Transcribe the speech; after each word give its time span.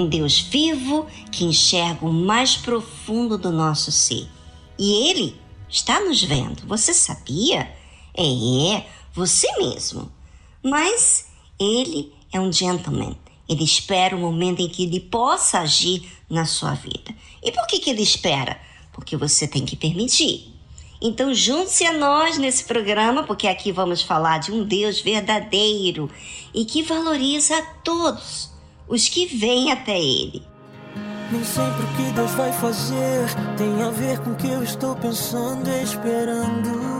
Um 0.00 0.08
Deus 0.08 0.40
vivo 0.40 1.06
que 1.30 1.44
enxerga 1.44 2.06
o 2.06 2.12
mais 2.12 2.56
profundo 2.56 3.36
do 3.36 3.50
nosso 3.50 3.92
ser. 3.92 4.28
E 4.78 5.08
Ele 5.08 5.36
está 5.68 6.00
nos 6.00 6.22
vendo, 6.22 6.66
você 6.66 6.92
sabia? 6.92 7.70
É, 8.16 8.84
você 9.12 9.46
mesmo. 9.58 10.10
Mas 10.62 11.26
Ele 11.58 12.12
é 12.32 12.40
um 12.40 12.52
gentleman. 12.52 13.16
Ele 13.48 13.64
espera 13.64 14.16
o 14.16 14.20
momento 14.20 14.60
em 14.60 14.68
que 14.68 14.84
ele 14.84 15.00
possa 15.00 15.60
agir 15.60 16.08
na 16.28 16.46
sua 16.46 16.74
vida. 16.74 17.12
E 17.42 17.50
por 17.50 17.66
que, 17.66 17.80
que 17.80 17.90
ele 17.90 18.02
espera? 18.02 18.60
porque 18.92 19.16
você 19.16 19.46
tem 19.48 19.64
que 19.64 19.76
permitir. 19.76 20.52
Então, 21.00 21.32
junte-se 21.32 21.86
a 21.86 21.92
nós 21.94 22.36
nesse 22.36 22.64
programa, 22.64 23.22
porque 23.22 23.48
aqui 23.48 23.72
vamos 23.72 24.02
falar 24.02 24.38
de 24.38 24.52
um 24.52 24.62
Deus 24.62 25.00
verdadeiro 25.00 26.10
e 26.52 26.66
que 26.66 26.82
valoriza 26.82 27.56
a 27.56 27.62
todos 27.82 28.50
os 28.90 29.08
que 29.08 29.24
vêm 29.24 29.70
até 29.70 29.96
Ele. 29.96 30.42
Nem 31.30 31.44
sempre 31.44 31.84
o 31.84 31.86
que 31.94 32.12
Deus 32.12 32.32
vai 32.32 32.52
fazer 32.52 33.24
tem 33.56 33.82
a 33.82 33.90
ver 33.90 34.18
com 34.18 34.32
o 34.32 34.34
que 34.34 34.50
eu 34.50 34.64
estou 34.64 34.96
pensando 34.96 35.70
e 35.70 35.82
esperando. 35.84 36.90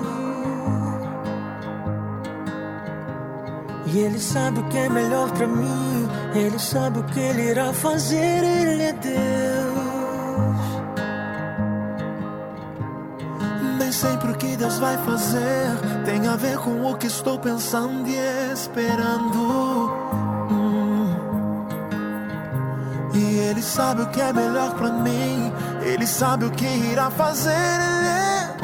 E 3.92 3.98
Ele 3.98 4.20
sabe 4.20 4.60
o 4.60 4.68
que 4.68 4.78
é 4.78 4.88
melhor 4.88 5.32
para 5.32 5.48
mim, 5.48 6.08
Ele 6.32 6.58
sabe 6.60 7.00
o 7.00 7.04
que 7.04 7.18
Ele 7.18 7.50
irá 7.50 7.72
fazer, 7.72 8.44
Ele 8.44 8.82
é 8.84 8.92
Deus. 8.92 9.20
Nem 13.80 13.90
sempre 13.90 14.30
o 14.30 14.36
que 14.36 14.56
Deus 14.56 14.78
vai 14.78 14.96
fazer 14.98 15.76
tem 16.04 16.28
a 16.28 16.36
ver 16.36 16.56
com 16.58 16.84
o 16.84 16.96
que 16.96 17.08
estou 17.08 17.36
pensando 17.40 18.08
e 18.08 18.52
esperando. 18.52 20.09
E 23.12 23.38
Ele 23.38 23.62
sabe 23.62 24.02
o 24.02 24.06
que 24.06 24.20
é 24.20 24.32
melhor 24.32 24.74
pra 24.74 24.90
mim, 24.90 25.52
Ele 25.82 26.06
sabe 26.06 26.44
o 26.44 26.50
que 26.50 26.64
irá 26.64 27.10
fazer, 27.10 27.50
Ele 27.50 28.08
é 28.08 28.54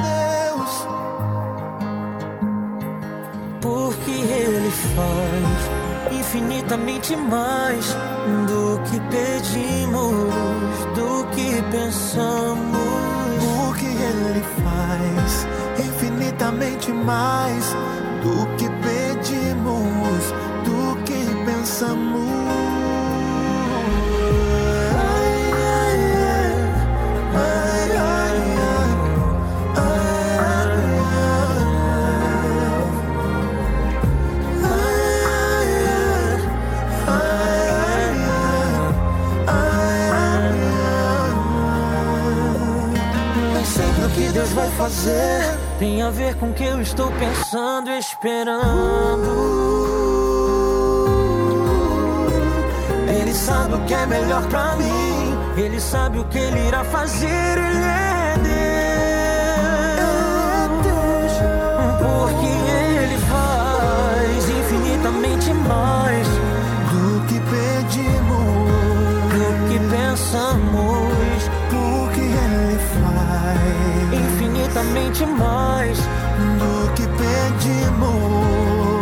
Deus. 0.52 0.86
Porque 3.60 4.10
Ele 4.10 4.70
faz 4.94 5.86
infinitamente 6.12 7.16
mais 7.16 7.96
do 8.46 8.80
que 8.84 9.00
pedimos, 9.10 10.32
do 10.94 11.26
que 11.34 11.62
pensamos. 11.70 12.76
O 13.68 13.74
que 13.74 13.86
Ele 13.86 14.44
faz 14.62 15.46
infinitamente 15.86 16.92
mais 16.92 17.64
do 18.22 18.46
que 18.56 18.68
pedimos, 18.68 20.32
do 20.64 21.02
que 21.04 21.44
pensamos. 21.44 22.45
Fazer 45.06 45.58
tem 45.78 46.02
a 46.02 46.10
ver 46.10 46.34
com 46.34 46.50
o 46.50 46.52
que 46.52 46.64
eu 46.64 46.80
estou 46.80 47.12
pensando 47.12 47.90
esperando. 47.90 48.64
Ele 53.08 53.32
sabe 53.32 53.74
o 53.74 53.84
que 53.84 53.94
é 53.94 54.04
melhor 54.04 54.44
pra 54.48 54.74
mim, 54.74 55.38
ele 55.56 55.78
sabe 55.78 56.18
o 56.18 56.24
que 56.24 56.38
ele 56.38 56.66
irá 56.66 56.82
fazer, 56.82 57.28
ele 57.28 57.84
é 57.84 58.34
Deus. 60.82 61.32
Porque 62.02 62.46
ele 63.04 63.18
faz 63.30 64.48
infinitamente 64.48 65.54
mais 65.54 66.26
Infinitamente 74.96 75.26
mais 75.26 75.98
Do 75.98 76.90
que 76.94 77.06
pedimos, 77.06 78.00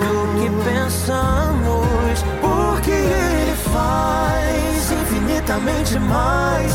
do 0.00 0.40
que 0.40 0.50
pensamos, 0.64 2.24
porque 2.40 2.90
Ele 2.90 3.56
faz 3.72 4.90
infinitamente 4.90 5.98
mais 6.00 6.72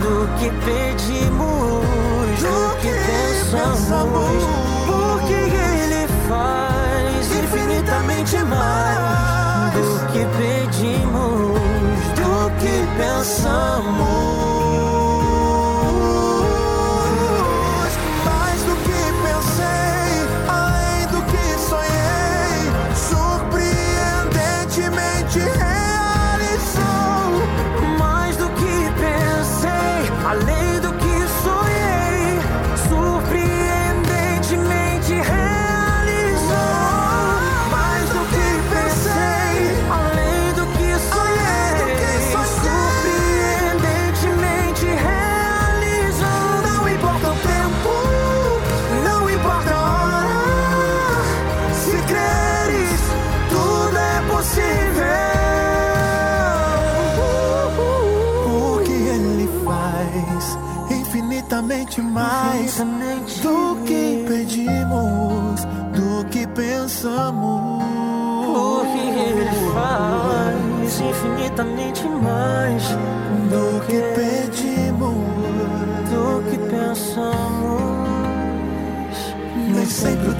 do 0.00 0.26
que 0.38 0.48
pedimos, 0.64 1.84
do 2.40 2.76
que 2.80 2.92
pensamos, 3.10 4.44
porque 4.86 5.34
Ele 5.34 6.08
faz 6.26 7.26
infinitamente 7.44 8.36
mais 8.44 8.98
do 9.74 10.06
que 10.12 10.24
pedimos, 10.38 11.60
do 12.16 12.50
que 12.60 12.74
pensamos. 12.96 14.43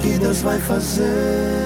Que 0.05 0.19
Deus 0.19 0.41
vai 0.41 0.59
fazer. 0.59 1.64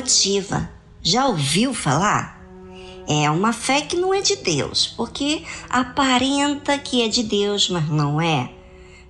Fé 0.00 0.28
emotiva. 0.30 0.70
Já 1.02 1.26
ouviu 1.26 1.74
falar? 1.74 2.40
É 3.08 3.30
uma 3.30 3.52
fé 3.52 3.80
que 3.82 3.96
não 3.96 4.14
é 4.14 4.20
de 4.20 4.36
Deus, 4.36 4.86
porque 4.86 5.44
aparenta 5.68 6.78
que 6.78 7.02
é 7.02 7.08
de 7.08 7.22
Deus, 7.22 7.68
mas 7.68 7.88
não 7.88 8.20
é. 8.20 8.52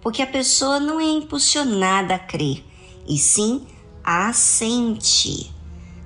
Porque 0.00 0.22
a 0.22 0.26
pessoa 0.26 0.80
não 0.80 0.98
é 0.98 1.04
impulsionada 1.04 2.14
a 2.14 2.18
crer, 2.18 2.64
e 3.06 3.18
sim 3.18 3.66
assente. 4.02 5.52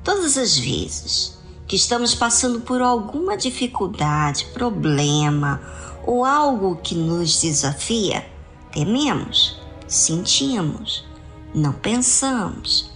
Todas 0.03 0.37
as 0.37 0.59
vezes 0.59 1.38
que 1.67 1.76
estamos 1.76 2.14
passando 2.14 2.61
por 2.61 2.83
alguma 2.83 3.37
dificuldade, 3.37 4.47
problema 4.53 5.61
ou 6.07 6.25
algo 6.25 6.76
que 6.76 6.95
nos 6.95 7.41
desafia, 7.41 8.26
tememos, 8.73 9.61
sentimos, 9.87 11.07
não 11.55 11.73
pensamos. 11.73 12.94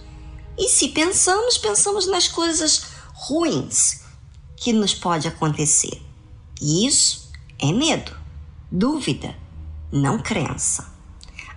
E 0.59 0.67
se 0.67 0.89
pensamos, 0.89 1.57
pensamos 1.57 2.05
nas 2.05 2.27
coisas 2.27 2.83
ruins 3.13 4.01
que 4.57 4.73
nos 4.73 4.93
pode 4.93 5.25
acontecer. 5.25 6.01
E 6.61 6.85
isso 6.85 7.31
é 7.57 7.71
medo, 7.71 8.11
dúvida, 8.69 9.33
não 9.89 10.19
crença. 10.19 10.93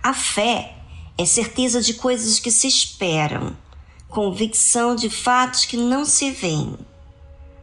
A 0.01 0.13
fé 0.13 0.77
é 1.17 1.25
certeza 1.25 1.81
de 1.81 1.95
coisas 1.95 2.39
que 2.39 2.49
se 2.49 2.65
esperam, 2.65 3.57
convicção 4.07 4.95
de 4.95 5.09
fatos 5.09 5.65
que 5.65 5.75
não 5.75 6.05
se 6.05 6.31
veem. 6.31 6.77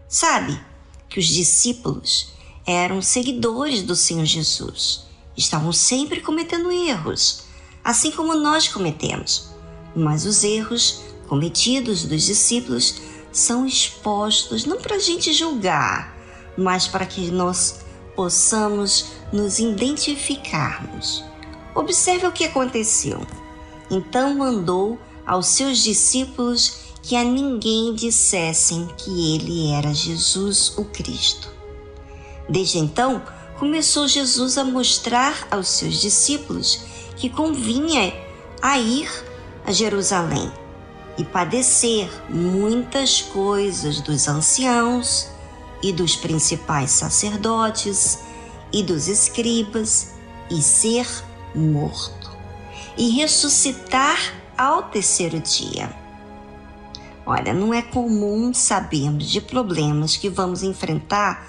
Sabe 0.06 0.60
que 1.08 1.18
os 1.18 1.26
discípulos 1.26 2.34
eram 2.66 3.00
seguidores 3.00 3.82
do 3.82 3.96
Senhor 3.96 4.26
Jesus, 4.26 5.06
estavam 5.34 5.72
sempre 5.72 6.20
cometendo 6.20 6.70
erros, 6.70 7.44
assim 7.82 8.10
como 8.10 8.34
nós 8.34 8.68
cometemos. 8.68 9.48
Mas 9.96 10.26
os 10.26 10.44
erros 10.44 11.00
cometidos 11.30 12.02
dos 12.02 12.24
discípulos 12.24 12.96
são 13.30 13.64
expostos 13.64 14.64
não 14.64 14.78
para 14.78 14.96
a 14.96 14.98
gente 14.98 15.32
julgar, 15.32 16.12
mas 16.58 16.88
para 16.88 17.06
que 17.06 17.30
nós 17.30 17.82
possamos 18.16 19.12
nos 19.32 19.60
identificarmos. 19.60 21.22
Observe 21.72 22.26
o 22.26 22.32
que 22.32 22.42
aconteceu. 22.42 23.24
Então 23.88 24.34
mandou 24.34 24.98
aos 25.24 25.46
seus 25.46 25.78
discípulos 25.78 26.78
que 27.00 27.14
a 27.14 27.22
ninguém 27.22 27.94
dissessem 27.94 28.88
que 28.96 29.36
ele 29.36 29.70
era 29.70 29.94
Jesus 29.94 30.76
o 30.76 30.84
Cristo. 30.84 31.48
Desde 32.48 32.78
então, 32.78 33.22
começou 33.56 34.08
Jesus 34.08 34.58
a 34.58 34.64
mostrar 34.64 35.46
aos 35.48 35.68
seus 35.68 36.00
discípulos 36.00 36.80
que 37.16 37.30
convinha 37.30 38.12
a 38.60 38.80
ir 38.80 39.08
a 39.64 39.70
Jerusalém 39.70 40.50
e 41.20 41.24
padecer 41.24 42.10
muitas 42.30 43.20
coisas 43.20 44.00
dos 44.00 44.26
anciãos 44.26 45.28
e 45.82 45.92
dos 45.92 46.16
principais 46.16 46.92
sacerdotes 46.92 48.20
e 48.72 48.82
dos 48.82 49.06
escribas 49.06 50.14
e 50.50 50.62
ser 50.62 51.06
morto 51.54 52.30
e 52.96 53.10
ressuscitar 53.10 54.18
ao 54.56 54.84
terceiro 54.84 55.38
dia. 55.40 55.94
Olha, 57.26 57.52
não 57.52 57.74
é 57.74 57.82
comum 57.82 58.54
sabermos 58.54 59.28
de 59.28 59.42
problemas 59.42 60.16
que 60.16 60.30
vamos 60.30 60.62
enfrentar 60.62 61.46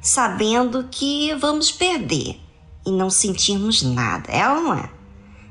sabendo 0.00 0.88
que 0.90 1.34
vamos 1.34 1.70
perder 1.70 2.40
e 2.86 2.90
não 2.90 3.10
sentirmos 3.10 3.82
nada, 3.82 4.32
é 4.32 4.48
ou 4.48 4.62
não 4.62 4.74
é? 4.74 4.93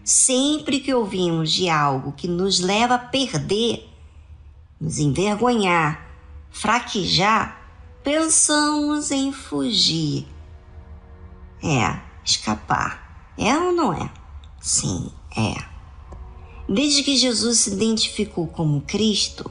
Sempre 0.03 0.81
que 0.81 0.93
ouvimos 0.93 1.53
de 1.53 1.69
algo 1.69 2.11
que 2.11 2.27
nos 2.27 2.59
leva 2.59 2.95
a 2.95 2.99
perder, 2.99 3.89
nos 4.79 4.99
envergonhar, 4.99 6.05
fraquejar, 6.51 7.57
pensamos 8.03 9.11
em 9.11 9.31
fugir. 9.31 10.27
É, 11.63 12.01
escapar. 12.21 13.31
É 13.37 13.57
ou 13.57 13.71
não 13.71 13.93
é? 13.93 14.11
Sim, 14.59 15.09
é. 15.37 15.55
Desde 16.67 17.01
que 17.01 17.15
Jesus 17.15 17.59
se 17.59 17.71
identificou 17.71 18.45
como 18.47 18.81
Cristo, 18.81 19.49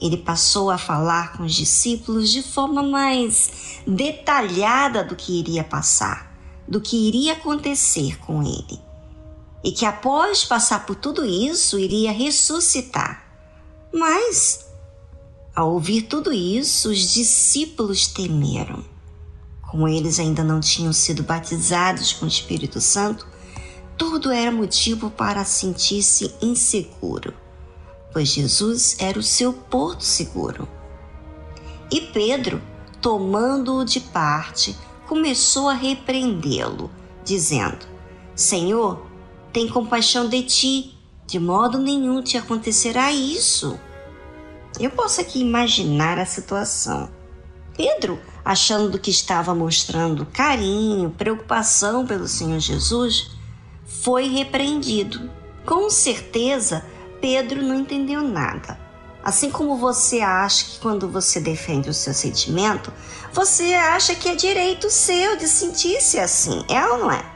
ele 0.00 0.16
passou 0.16 0.72
a 0.72 0.78
falar 0.78 1.36
com 1.36 1.44
os 1.44 1.54
discípulos 1.54 2.32
de 2.32 2.42
forma 2.42 2.82
mais 2.82 3.80
detalhada 3.86 5.04
do 5.04 5.14
que 5.14 5.38
iria 5.38 5.62
passar, 5.62 6.34
do 6.66 6.80
que 6.80 6.96
iria 6.96 7.34
acontecer 7.34 8.18
com 8.18 8.42
ele 8.42 8.83
e 9.64 9.72
que 9.72 9.86
após 9.86 10.44
passar 10.44 10.84
por 10.84 10.94
tudo 10.94 11.24
isso 11.24 11.78
iria 11.78 12.12
ressuscitar. 12.12 13.24
Mas, 13.90 14.66
ao 15.56 15.72
ouvir 15.72 16.02
tudo 16.02 16.30
isso, 16.32 16.90
os 16.90 17.14
discípulos 17.14 18.06
temeram. 18.06 18.84
Como 19.62 19.88
eles 19.88 20.20
ainda 20.20 20.44
não 20.44 20.60
tinham 20.60 20.92
sido 20.92 21.22
batizados 21.22 22.12
com 22.12 22.26
o 22.26 22.28
Espírito 22.28 22.80
Santo, 22.80 23.26
tudo 23.96 24.30
era 24.30 24.52
motivo 24.52 25.10
para 25.10 25.44
sentir-se 25.44 26.34
inseguro, 26.42 27.32
pois 28.12 28.28
Jesus 28.28 28.96
era 28.98 29.18
o 29.18 29.22
seu 29.22 29.52
porto 29.52 30.04
seguro. 30.04 30.68
E 31.90 32.00
Pedro, 32.00 32.60
tomando-o 33.00 33.84
de 33.84 34.00
parte, 34.00 34.76
começou 35.06 35.68
a 35.68 35.74
repreendê-lo, 35.74 36.90
dizendo: 37.24 37.86
Senhor, 38.34 39.13
tem 39.54 39.68
compaixão 39.68 40.28
de 40.28 40.42
ti, 40.42 40.98
de 41.28 41.38
modo 41.38 41.78
nenhum 41.78 42.20
te 42.20 42.36
acontecerá 42.36 43.12
isso. 43.12 43.78
Eu 44.80 44.90
posso 44.90 45.20
aqui 45.20 45.38
imaginar 45.38 46.18
a 46.18 46.26
situação. 46.26 47.08
Pedro, 47.76 48.18
achando 48.44 48.98
que 48.98 49.12
estava 49.12 49.54
mostrando 49.54 50.26
carinho, 50.26 51.08
preocupação 51.10 52.04
pelo 52.04 52.26
Senhor 52.26 52.58
Jesus, 52.58 53.30
foi 53.86 54.26
repreendido. 54.26 55.30
Com 55.64 55.88
certeza, 55.88 56.84
Pedro 57.20 57.62
não 57.62 57.76
entendeu 57.76 58.22
nada. 58.22 58.76
Assim 59.22 59.52
como 59.52 59.76
você 59.76 60.20
acha 60.20 60.64
que 60.64 60.80
quando 60.80 61.08
você 61.08 61.38
defende 61.38 61.88
o 61.88 61.94
seu 61.94 62.12
sentimento, 62.12 62.92
você 63.32 63.72
acha 63.74 64.16
que 64.16 64.28
é 64.28 64.34
direito 64.34 64.90
seu 64.90 65.36
de 65.36 65.46
sentir-se 65.46 66.18
assim, 66.18 66.64
é 66.68 66.84
ou 66.86 66.98
não 66.98 67.12
é? 67.12 67.33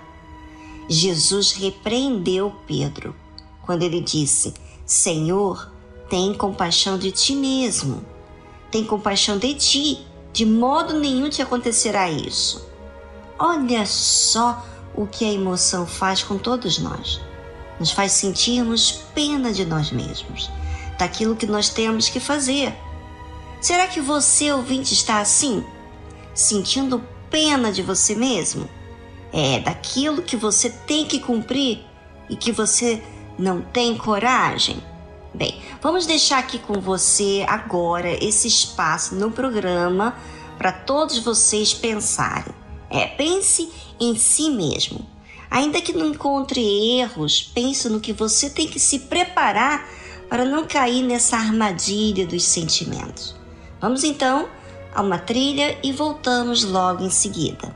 Jesus 0.88 1.52
repreendeu 1.52 2.54
Pedro 2.66 3.14
quando 3.61 3.83
ele 3.83 4.00
disse: 4.00 4.54
Senhor, 4.87 5.71
tem 6.09 6.33
compaixão 6.33 6.99
de 6.99 7.12
ti 7.12 7.35
mesmo, 7.35 8.02
tem 8.71 8.85
compaixão 8.85 9.37
de 9.37 9.52
ti, 9.54 10.07
de 10.33 10.47
modo 10.47 10.95
nenhum 10.99 11.28
te 11.28 11.42
acontecerá 11.42 12.11
isso. 12.11 12.66
Olha 13.38 13.85
só 13.85 14.64
o 14.95 15.07
que 15.07 15.25
a 15.25 15.33
emoção 15.33 15.87
faz 15.87 16.23
com 16.23 16.38
todos 16.38 16.78
nós. 16.78 17.21
Nos 17.78 17.90
faz 17.90 18.12
sentirmos 18.12 19.04
pena 19.14 19.52
de 19.52 19.64
nós 19.64 19.92
mesmos, 19.92 20.50
daquilo 20.99 21.37
que 21.37 21.47
nós 21.47 21.68
temos 21.68 22.09
que 22.09 22.18
fazer. 22.18 22.75
Será 23.61 23.87
que 23.87 24.00
você, 24.00 24.50
ouvinte, 24.50 24.95
está 24.95 25.21
assim? 25.21 25.62
Sentindo 26.35 27.04
pena 27.30 27.71
de 27.71 27.83
você 27.83 28.14
mesmo? 28.14 28.68
É 29.32 29.61
daquilo 29.61 30.23
que 30.23 30.37
você 30.37 30.70
tem 30.70 31.04
que 31.04 31.20
cumprir 31.20 31.85
e 32.28 32.37
que 32.37 32.52
você 32.52 33.02
não 33.38 33.61
tem 33.61 33.97
coragem? 33.97 34.82
Bem, 35.35 35.61
vamos 35.80 36.06
deixar 36.06 36.38
aqui 36.38 36.58
com 36.58 36.80
você 36.80 37.44
agora 37.49 38.12
esse 38.25 38.49
espaço 38.49 39.14
no 39.14 39.30
programa 39.30 40.16
para 40.56 40.73
todos 40.73 41.18
vocês 41.18 41.73
pensarem. 41.73 42.54
É, 42.90 43.06
pense 43.06 43.70
em 44.00 44.16
si 44.16 44.50
mesmo. 44.50 45.06
Ainda 45.50 45.80
que 45.80 45.92
não 45.92 46.06
encontre 46.06 46.61
erros, 46.99 47.42
pense 47.42 47.88
no 47.88 48.00
que 48.00 48.12
você 48.12 48.50
tem 48.50 48.66
que 48.66 48.80
se 48.80 49.00
preparar 49.00 49.88
para 50.28 50.44
não 50.44 50.66
cair 50.66 51.02
nessa 51.02 51.37
armadilha 51.37 52.26
dos 52.26 52.44
sentimentos. 52.44 53.35
Vamos 53.80 54.04
então 54.04 54.49
a 54.94 55.00
uma 55.00 55.18
trilha 55.18 55.78
e 55.82 55.92
voltamos 55.92 56.64
logo 56.64 57.04
em 57.04 57.11
seguida. 57.11 57.75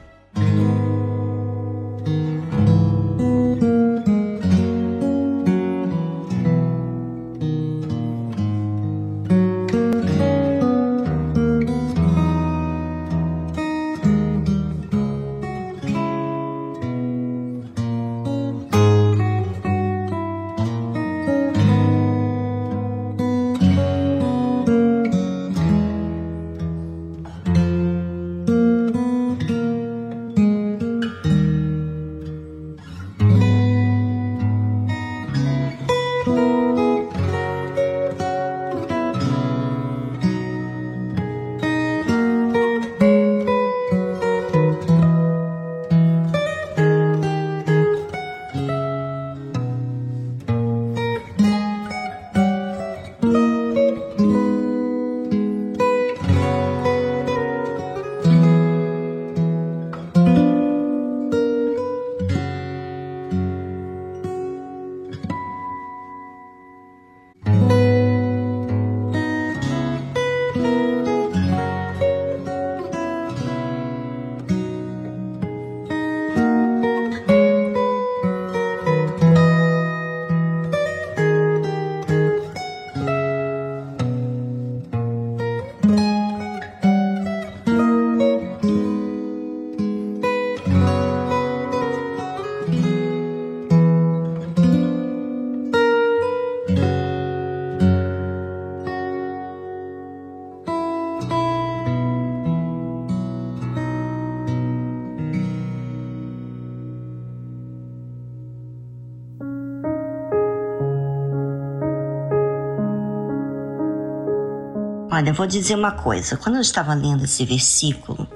Olha, 115.23 115.31
eu 115.31 115.35
vou 115.35 115.47
dizer 115.47 115.77
uma 115.77 115.93
coisa. 115.93 116.37
Quando 116.37 116.57
eu 116.57 116.61
estava 116.61 116.93
lendo 116.95 117.23
esse 117.23 117.45
versículo, 117.45 118.27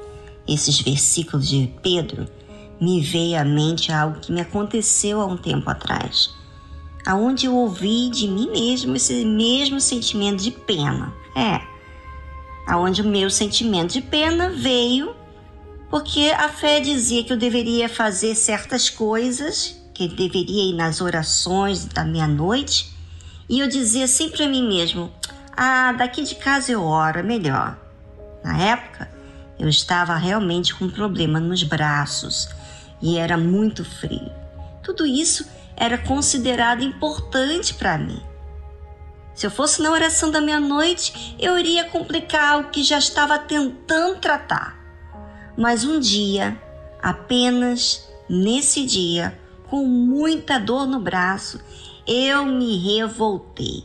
esses 0.46 0.80
versículos 0.80 1.48
de 1.48 1.68
Pedro, 1.82 2.28
me 2.80 3.00
veio 3.00 3.40
à 3.40 3.44
mente 3.44 3.90
algo 3.90 4.20
que 4.20 4.30
me 4.30 4.40
aconteceu 4.40 5.20
há 5.20 5.26
um 5.26 5.36
tempo 5.36 5.68
atrás, 5.68 6.32
aonde 7.04 7.46
eu 7.46 7.56
ouvi 7.56 8.08
de 8.08 8.28
mim 8.28 8.52
mesmo 8.52 8.94
esse 8.94 9.24
mesmo 9.24 9.80
sentimento 9.80 10.40
de 10.44 10.52
pena. 10.52 11.12
É, 11.34 11.60
aonde 12.68 13.02
o 13.02 13.08
meu 13.08 13.30
sentimento 13.30 13.94
de 13.94 14.02
pena 14.02 14.48
veio 14.48 15.12
porque 15.90 16.30
a 16.38 16.48
fé 16.48 16.78
dizia 16.78 17.24
que 17.24 17.32
eu 17.32 17.36
deveria 17.36 17.88
fazer 17.88 18.36
certas 18.36 18.88
coisas, 18.88 19.76
que 19.92 20.06
deveria 20.06 20.70
ir 20.70 20.74
nas 20.74 21.00
orações 21.00 21.84
da 21.84 22.04
meia-noite, 22.04 22.94
e 23.48 23.58
eu 23.58 23.66
dizia 23.66 24.04
assim 24.04 24.28
para 24.28 24.46
mim 24.46 24.68
mesmo: 24.68 25.10
"Ah, 25.56 25.92
daqui 25.92 26.22
de 26.22 26.34
casa 26.34 26.72
eu 26.72 26.82
oro, 26.82 27.18
é 27.18 27.22
melhor". 27.22 27.76
Na 28.44 28.58
época, 28.58 29.10
eu 29.58 29.68
estava 29.68 30.14
realmente 30.16 30.74
com 30.74 30.84
um 30.84 30.90
problema 30.90 31.40
nos 31.40 31.62
braços 31.62 32.48
e 33.00 33.16
era 33.16 33.36
muito 33.36 33.84
frio. 33.84 34.30
Tudo 34.82 35.06
isso 35.06 35.46
era 35.76 35.98
considerado 35.98 36.82
importante 36.82 37.74
para 37.74 37.98
mim. 37.98 38.22
Se 39.34 39.46
eu 39.46 39.50
fosse 39.50 39.82
na 39.82 39.90
oração 39.90 40.30
da 40.30 40.40
meia-noite, 40.40 41.36
eu 41.38 41.58
iria 41.58 41.84
complicar 41.84 42.58
o 42.58 42.70
que 42.70 42.82
já 42.82 42.98
estava 42.98 43.38
tentando 43.38 44.18
tratar. 44.18 44.74
Mas 45.56 45.84
um 45.84 46.00
dia, 46.00 46.58
apenas 47.02 48.08
nesse 48.28 48.86
dia, 48.86 49.38
com 49.68 49.84
muita 49.84 50.58
dor 50.58 50.86
no 50.86 51.00
braço, 51.00 51.60
eu 52.06 52.46
me 52.46 52.78
revoltei, 52.78 53.84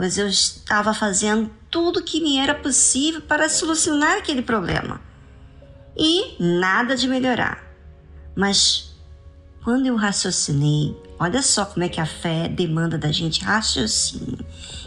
pois 0.00 0.16
eu 0.16 0.26
estava 0.26 0.94
fazendo 0.94 1.50
tudo 1.70 2.00
o 2.00 2.02
que 2.02 2.22
me 2.22 2.38
era 2.38 2.54
possível 2.54 3.20
para 3.20 3.50
solucionar 3.50 4.16
aquele 4.16 4.40
problema 4.40 4.98
e 5.94 6.42
nada 6.42 6.96
de 6.96 7.06
melhorar. 7.06 7.62
Mas 8.34 8.94
quando 9.62 9.84
eu 9.84 9.96
raciocinei, 9.96 10.96
olha 11.18 11.42
só 11.42 11.66
como 11.66 11.84
é 11.84 11.88
que 11.90 12.00
a 12.00 12.06
fé 12.06 12.48
demanda 12.48 12.96
da 12.96 13.12
gente 13.12 13.44
raciocínio. 13.44 14.38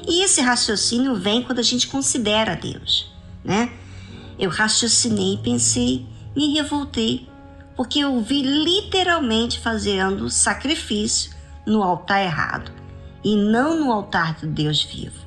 E 0.08 0.24
esse 0.24 0.42
raciocínio 0.42 1.14
vem 1.14 1.44
quando 1.44 1.60
a 1.60 1.64
gente 1.64 1.88
considera 1.90 2.56
Deus, 2.56 3.14
né? 3.46 3.72
Eu 4.40 4.50
raciocinei 4.50 5.40
pensei, 5.44 6.08
me 6.36 6.56
revoltei, 6.56 7.30
porque 7.76 8.00
eu 8.00 8.20
vi 8.20 8.42
literalmente 8.42 9.60
fazendo 9.60 10.28
sacrifício 10.28 11.32
no 11.68 11.84
altar 11.84 12.24
errado 12.24 12.83
e 13.24 13.36
não 13.36 13.80
no 13.80 13.92
altar 13.92 14.36
do 14.36 14.48
Deus 14.48 14.84
vivo. 14.84 15.24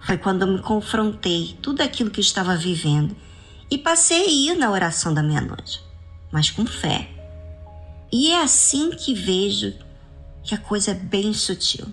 Foi 0.00 0.18
quando 0.18 0.42
eu 0.42 0.48
me 0.48 0.60
confrontei 0.60 1.56
tudo 1.62 1.80
aquilo 1.80 2.10
que 2.10 2.20
estava 2.20 2.56
vivendo 2.56 3.16
e 3.70 3.78
passei 3.78 4.24
a 4.24 4.30
ir 4.30 4.58
na 4.58 4.70
oração 4.70 5.14
da 5.14 5.22
meia-noite, 5.22 5.82
mas 6.32 6.50
com 6.50 6.66
fé 6.66 7.08
e 8.12 8.30
é 8.30 8.42
assim 8.42 8.90
que 8.90 9.14
vejo 9.14 9.72
que 10.42 10.54
a 10.54 10.58
coisa 10.58 10.90
é 10.90 10.94
bem 10.94 11.32
sutil. 11.32 11.86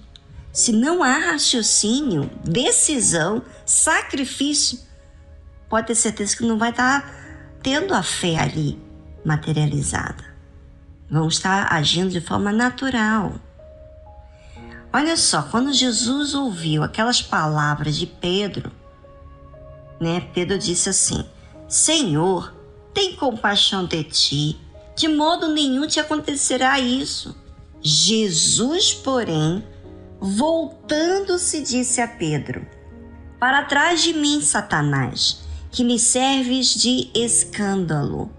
Se 0.51 0.73
não 0.73 1.01
há 1.01 1.17
raciocínio, 1.17 2.29
decisão, 2.43 3.41
sacrifício, 3.65 4.79
pode 5.69 5.87
ter 5.87 5.95
certeza 5.95 6.35
que 6.35 6.43
não 6.43 6.57
vai 6.57 6.71
estar 6.71 7.09
tendo 7.63 7.93
a 7.93 8.03
fé 8.03 8.37
ali 8.37 8.77
materializada. 9.23 10.25
Vão 11.09 11.29
estar 11.29 11.71
agindo 11.71 12.09
de 12.09 12.19
forma 12.19 12.51
natural. 12.51 13.35
Olha 14.91 15.15
só, 15.15 15.43
quando 15.43 15.71
Jesus 15.71 16.33
ouviu 16.33 16.83
aquelas 16.83 17.21
palavras 17.21 17.95
de 17.95 18.07
Pedro, 18.07 18.71
né? 19.99 20.21
Pedro 20.33 20.57
disse 20.57 20.89
assim: 20.89 21.25
Senhor, 21.67 22.53
tem 22.93 23.15
compaixão 23.15 23.85
de 23.85 24.03
ti 24.03 24.69
de 24.99 25.07
modo 25.07 25.47
nenhum 25.47 25.87
te 25.87 25.97
acontecerá 25.97 26.77
isso. 26.77 27.33
Jesus, 27.81 28.93
porém, 28.93 29.63
voltando-se, 30.19 31.61
disse 31.61 32.01
a 32.01 32.07
Pedro: 32.07 32.67
Para 33.39 33.63
trás 33.63 34.03
de 34.03 34.11
mim, 34.11 34.41
Satanás, 34.41 35.39
que 35.71 35.85
me 35.85 35.97
serves 35.97 36.73
de 36.75 37.09
escândalo, 37.15 38.29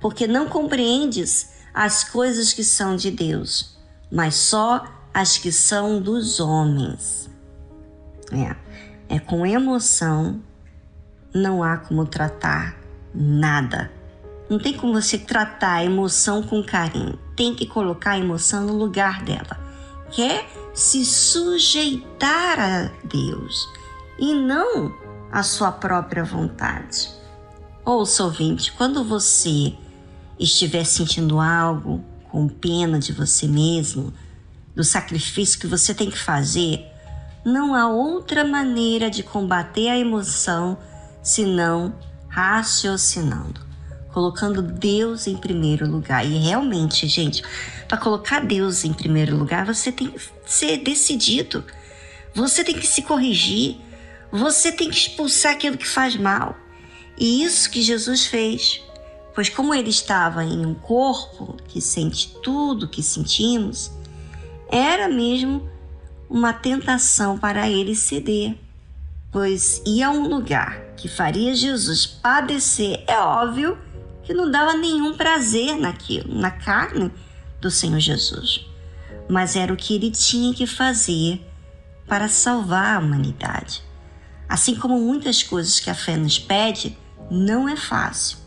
porque 0.00 0.26
não 0.26 0.48
compreendes 0.48 1.50
as 1.74 2.04
coisas 2.04 2.54
que 2.54 2.64
são 2.64 2.96
de 2.96 3.10
Deus, 3.10 3.76
mas 4.10 4.34
só 4.34 4.82
as 5.20 5.38
que 5.38 5.50
são 5.50 6.00
dos 6.00 6.40
homens. 6.40 7.30
É, 8.32 9.16
é 9.16 9.18
com 9.18 9.46
emoção, 9.46 10.40
não 11.34 11.62
há 11.62 11.76
como 11.78 12.04
tratar 12.06 12.76
nada 13.14 13.90
não 14.48 14.58
tem 14.58 14.72
como 14.72 14.94
você 14.94 15.18
tratar 15.18 15.74
a 15.74 15.84
emoção 15.84 16.42
com 16.42 16.62
carinho. 16.62 17.18
Tem 17.36 17.54
que 17.54 17.66
colocar 17.66 18.12
a 18.12 18.18
emoção 18.18 18.64
no 18.64 18.72
lugar 18.72 19.22
dela. 19.22 19.60
Quer 20.10 20.44
é 20.44 20.48
se 20.72 21.04
sujeitar 21.04 22.58
a 22.58 22.90
Deus 23.04 23.68
e 24.18 24.32
não 24.32 24.94
a 25.30 25.42
sua 25.42 25.70
própria 25.70 26.24
vontade. 26.24 27.10
Ouça, 27.84 28.24
ouvinte, 28.24 28.72
quando 28.72 29.04
você 29.04 29.74
estiver 30.38 30.84
sentindo 30.84 31.38
algo 31.38 32.02
com 32.30 32.48
pena 32.48 32.98
de 32.98 33.12
você 33.12 33.46
mesmo, 33.46 34.14
do 34.78 34.84
sacrifício 34.84 35.58
que 35.58 35.66
você 35.66 35.92
tem 35.92 36.08
que 36.08 36.16
fazer, 36.16 36.86
não 37.44 37.74
há 37.74 37.90
outra 37.90 38.44
maneira 38.44 39.10
de 39.10 39.24
combater 39.24 39.88
a 39.88 39.98
emoção 39.98 40.78
senão 41.20 41.92
raciocinando 42.28 43.68
colocando 44.18 44.62
Deus 44.62 45.26
em 45.26 45.36
primeiro 45.36 45.88
lugar. 45.88 46.26
E 46.26 46.38
realmente, 46.38 47.06
gente, 47.06 47.42
para 47.86 47.96
colocar 47.96 48.40
Deus 48.40 48.84
em 48.84 48.92
primeiro 48.92 49.36
lugar, 49.36 49.64
você 49.64 49.92
tem 49.92 50.10
que 50.10 50.20
ser 50.44 50.78
decidido. 50.78 51.64
Você 52.34 52.64
tem 52.64 52.74
que 52.74 52.86
se 52.86 53.02
corrigir. 53.02 53.76
Você 54.32 54.72
tem 54.72 54.90
que 54.90 54.96
expulsar 54.96 55.52
aquilo 55.52 55.78
que 55.78 55.86
faz 55.86 56.16
mal. 56.16 56.56
E 57.16 57.44
isso 57.44 57.70
que 57.70 57.80
Jesus 57.80 58.26
fez. 58.26 58.82
Pois 59.36 59.48
como 59.48 59.72
ele 59.72 59.90
estava 59.90 60.42
em 60.42 60.66
um 60.66 60.74
corpo 60.74 61.56
que 61.68 61.80
sente 61.80 62.34
tudo 62.42 62.88
que 62.88 63.04
sentimos, 63.04 63.92
era 64.70 65.08
mesmo 65.08 65.68
uma 66.28 66.52
tentação 66.52 67.38
para 67.38 67.68
ele 67.68 67.94
ceder. 67.94 68.56
Pois 69.30 69.82
ir 69.86 70.02
a 70.02 70.10
um 70.10 70.26
lugar 70.28 70.80
que 70.96 71.08
faria 71.08 71.54
Jesus 71.54 72.06
padecer, 72.06 73.04
é 73.06 73.18
óbvio 73.18 73.78
que 74.22 74.34
não 74.34 74.50
dava 74.50 74.74
nenhum 74.74 75.16
prazer 75.16 75.76
naquilo, 75.76 76.34
na 76.34 76.50
carne 76.50 77.10
do 77.60 77.70
Senhor 77.70 77.98
Jesus. 77.98 78.66
Mas 79.28 79.56
era 79.56 79.72
o 79.72 79.76
que 79.76 79.94
ele 79.94 80.10
tinha 80.10 80.54
que 80.54 80.66
fazer 80.66 81.44
para 82.06 82.28
salvar 82.28 82.96
a 82.96 82.98
humanidade. 82.98 83.82
Assim 84.48 84.74
como 84.74 84.98
muitas 84.98 85.42
coisas 85.42 85.78
que 85.78 85.90
a 85.90 85.94
fé 85.94 86.16
nos 86.16 86.38
pede, 86.38 86.96
não 87.30 87.68
é 87.68 87.76
fácil. 87.76 88.38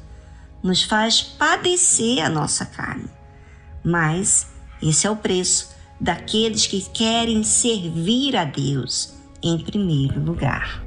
Nos 0.64 0.84
faz 0.84 1.22
padecer 1.22 2.24
a 2.26 2.30
nossa 2.30 2.66
carne. 2.66 3.10
Mas 3.84 4.48
esse 4.82 5.06
é 5.06 5.10
o 5.10 5.16
preço 5.16 5.71
daqueles 6.02 6.66
que 6.66 6.82
querem 6.90 7.44
servir 7.44 8.36
a 8.36 8.44
Deus 8.44 9.14
em 9.44 9.60
primeiro 9.60 10.20
lugar. 10.20 10.84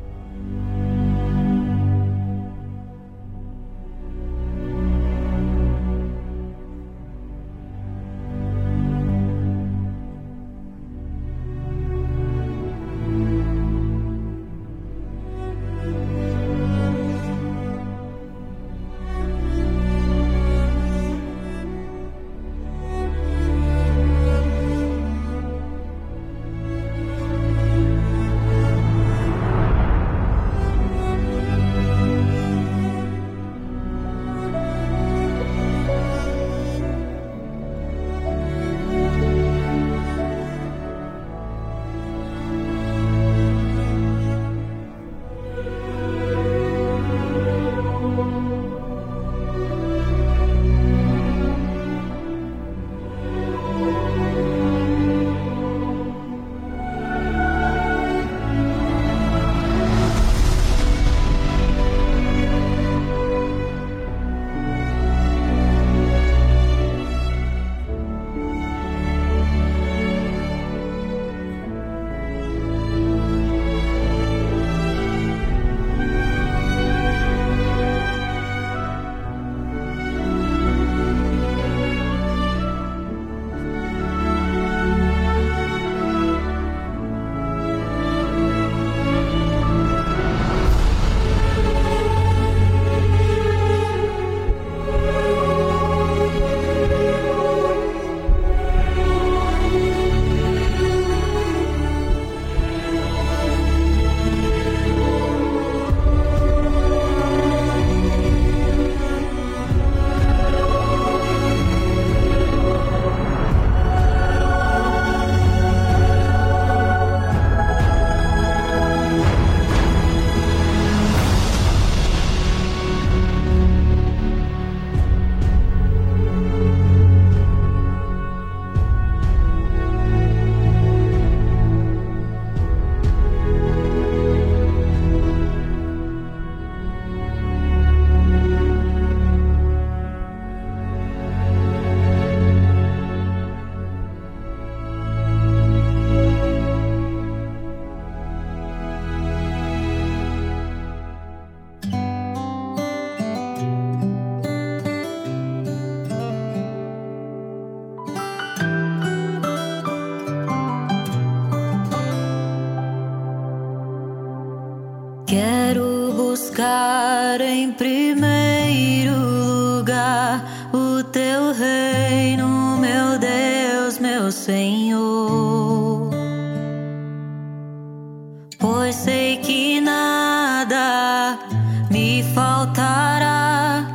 Faltará, 182.35 183.87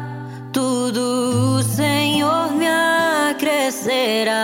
tudo 0.54 1.58
o 1.58 1.64
Senhor 1.64 2.52
me 2.54 2.68
acrescerá. 3.32 4.40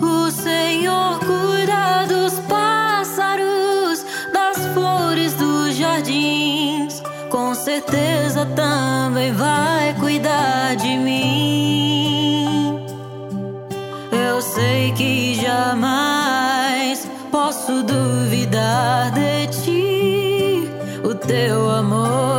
O 0.00 0.30
Senhor 0.30 1.20
cuida 1.20 2.04
dos 2.08 2.40
pássaros, 2.40 4.04
das 4.32 4.58
flores 4.74 5.34
dos 5.34 5.76
jardins, 5.76 7.00
com 7.30 7.54
certeza 7.54 8.44
também 8.56 9.32
vai 9.32 9.94
cuidar 10.00 10.74
de 10.74 10.96
mim. 10.96 12.84
Eu 14.10 14.42
sei 14.42 14.90
que 14.92 15.36
jamais 15.36 17.08
posso 17.30 17.84
duvidar 17.84 19.12
de 19.12 19.22
ti. 19.22 19.41
O 19.41 19.41
teu 21.26 21.70
amor 21.70 22.31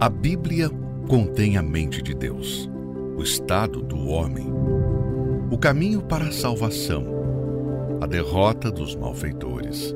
A 0.00 0.08
Bíblia 0.08 0.70
contém 1.08 1.58
a 1.58 1.62
mente 1.62 2.00
de 2.00 2.14
Deus, 2.14 2.70
o 3.18 3.22
estado 3.22 3.82
do 3.82 4.08
homem, 4.08 4.46
o 5.50 5.58
caminho 5.58 6.00
para 6.00 6.28
a 6.28 6.32
salvação, 6.32 7.04
a 8.00 8.06
derrota 8.06 8.70
dos 8.70 8.96
malfeitores 8.96 9.94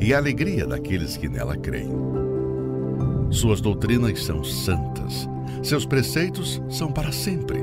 e 0.00 0.12
a 0.12 0.18
alegria 0.18 0.66
daqueles 0.66 1.16
que 1.16 1.28
nela 1.28 1.56
creem. 1.56 1.92
Suas 3.30 3.60
doutrinas 3.60 4.24
são 4.24 4.42
santas, 4.42 5.28
seus 5.62 5.86
preceitos 5.86 6.60
são 6.68 6.90
para 6.90 7.12
sempre. 7.12 7.60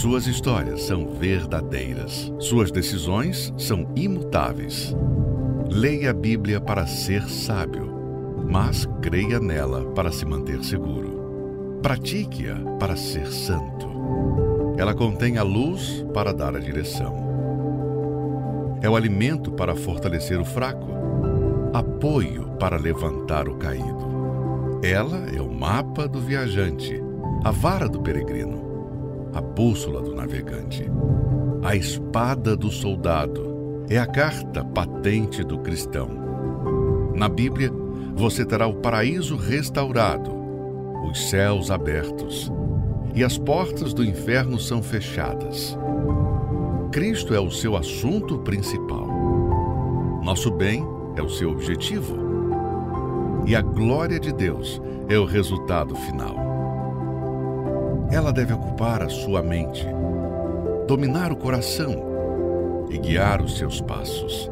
Suas 0.00 0.26
histórias 0.26 0.84
são 0.84 1.06
verdadeiras, 1.06 2.32
suas 2.38 2.70
decisões 2.70 3.52
são 3.58 3.86
imutáveis. 3.94 4.96
Leia 5.70 6.12
a 6.12 6.14
Bíblia 6.14 6.62
para 6.62 6.86
ser 6.86 7.28
sábio, 7.28 7.95
mas 8.48 8.88
creia 9.02 9.40
nela 9.40 9.84
para 9.92 10.12
se 10.12 10.24
manter 10.24 10.62
seguro. 10.62 11.78
Pratique-a 11.82 12.56
para 12.78 12.96
ser 12.96 13.26
santo. 13.26 13.86
Ela 14.78 14.94
contém 14.94 15.38
a 15.38 15.42
luz 15.42 16.04
para 16.12 16.32
dar 16.32 16.54
a 16.54 16.58
direção. 16.58 17.26
É 18.82 18.88
o 18.88 18.96
alimento 18.96 19.50
para 19.52 19.74
fortalecer 19.74 20.40
o 20.40 20.44
fraco, 20.44 20.86
apoio 21.72 22.48
para 22.58 22.76
levantar 22.76 23.48
o 23.48 23.56
caído. 23.56 24.06
Ela 24.82 25.28
é 25.34 25.40
o 25.40 25.50
mapa 25.50 26.06
do 26.06 26.20
viajante, 26.20 27.02
a 27.42 27.50
vara 27.50 27.88
do 27.88 28.00
peregrino, 28.00 29.30
a 29.32 29.40
bússola 29.40 30.02
do 30.02 30.14
navegante, 30.14 30.90
a 31.62 31.74
espada 31.74 32.56
do 32.56 32.70
soldado, 32.70 33.84
é 33.88 33.98
a 33.98 34.06
carta 34.06 34.64
patente 34.64 35.42
do 35.42 35.58
cristão. 35.58 36.08
Na 37.14 37.28
Bíblia, 37.28 37.72
você 38.16 38.46
terá 38.46 38.66
o 38.66 38.76
paraíso 38.76 39.36
restaurado, 39.36 40.32
os 41.08 41.28
céus 41.28 41.70
abertos 41.70 42.50
e 43.14 43.22
as 43.22 43.36
portas 43.36 43.92
do 43.92 44.02
inferno 44.02 44.58
são 44.58 44.82
fechadas. 44.82 45.78
Cristo 46.90 47.34
é 47.34 47.40
o 47.40 47.50
seu 47.50 47.76
assunto 47.76 48.38
principal. 48.38 49.06
Nosso 50.24 50.50
bem 50.50 50.82
é 51.14 51.22
o 51.22 51.28
seu 51.28 51.50
objetivo. 51.50 52.24
e 53.46 53.54
a 53.54 53.62
glória 53.62 54.18
de 54.18 54.32
Deus 54.32 54.82
é 55.08 55.16
o 55.16 55.24
resultado 55.24 55.94
final. 55.94 56.34
Ela 58.10 58.32
deve 58.32 58.52
ocupar 58.52 59.02
a 59.02 59.08
sua 59.08 59.40
mente, 59.40 59.86
dominar 60.88 61.30
o 61.30 61.36
coração 61.36 62.86
e 62.90 62.98
guiar 62.98 63.40
os 63.40 63.56
seus 63.56 63.80
passos. 63.80 64.50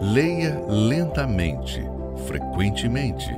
Leia 0.00 0.64
lentamente, 0.68 1.84
frequentemente 2.26 3.28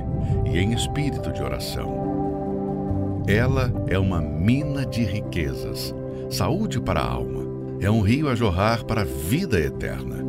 e 0.45 0.57
em 0.57 0.73
espírito 0.73 1.31
de 1.31 1.41
oração. 1.41 3.23
Ela 3.27 3.71
é 3.87 3.97
uma 3.97 4.21
mina 4.21 4.85
de 4.85 5.03
riquezas, 5.03 5.93
saúde 6.29 6.79
para 6.79 6.99
a 6.99 7.11
alma, 7.11 7.43
é 7.81 7.89
um 7.89 8.01
rio 8.01 8.29
a 8.29 8.35
jorrar 8.35 8.85
para 8.85 9.01
a 9.01 9.05
vida 9.05 9.59
eterna. 9.59 10.23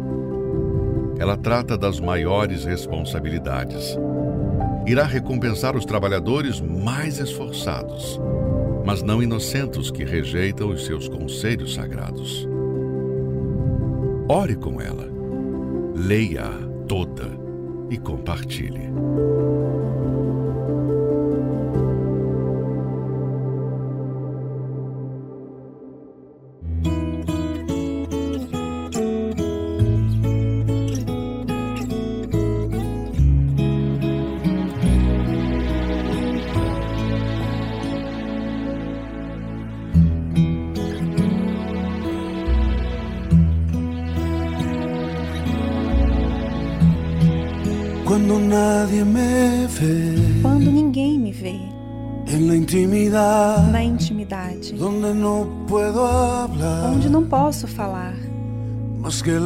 Ela 1.18 1.36
trata 1.36 1.76
das 1.76 2.00
maiores 2.00 2.64
responsabilidades. 2.64 3.98
Irá 4.86 5.04
recompensar 5.04 5.76
os 5.76 5.84
trabalhadores 5.84 6.60
mais 6.60 7.18
esforçados, 7.18 8.20
mas 8.84 9.02
não 9.02 9.22
inocentes 9.22 9.90
que 9.90 10.04
rejeitam 10.04 10.68
os 10.70 10.84
seus 10.84 11.08
conselhos 11.08 11.74
sagrados. 11.74 12.48
Ore 14.28 14.56
com 14.56 14.80
ela, 14.80 15.08
leia-a 15.94 16.52
toda 16.86 17.45
e 17.90 17.98
compartilhe. 17.98 18.90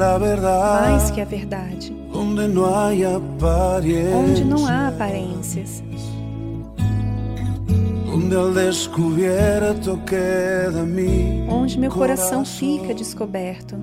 Mais 0.00 1.10
que 1.10 1.20
a 1.20 1.24
verdade, 1.26 1.94
hay 2.74 3.04
apariencia, 3.04 4.16
onde 4.16 4.44
não 4.44 4.66
há 4.66 4.88
aparências, 4.88 5.82
onde 11.48 11.78
meu 11.78 11.90
coração 11.90 12.44
fica 12.46 12.94
descoberto. 12.94 13.76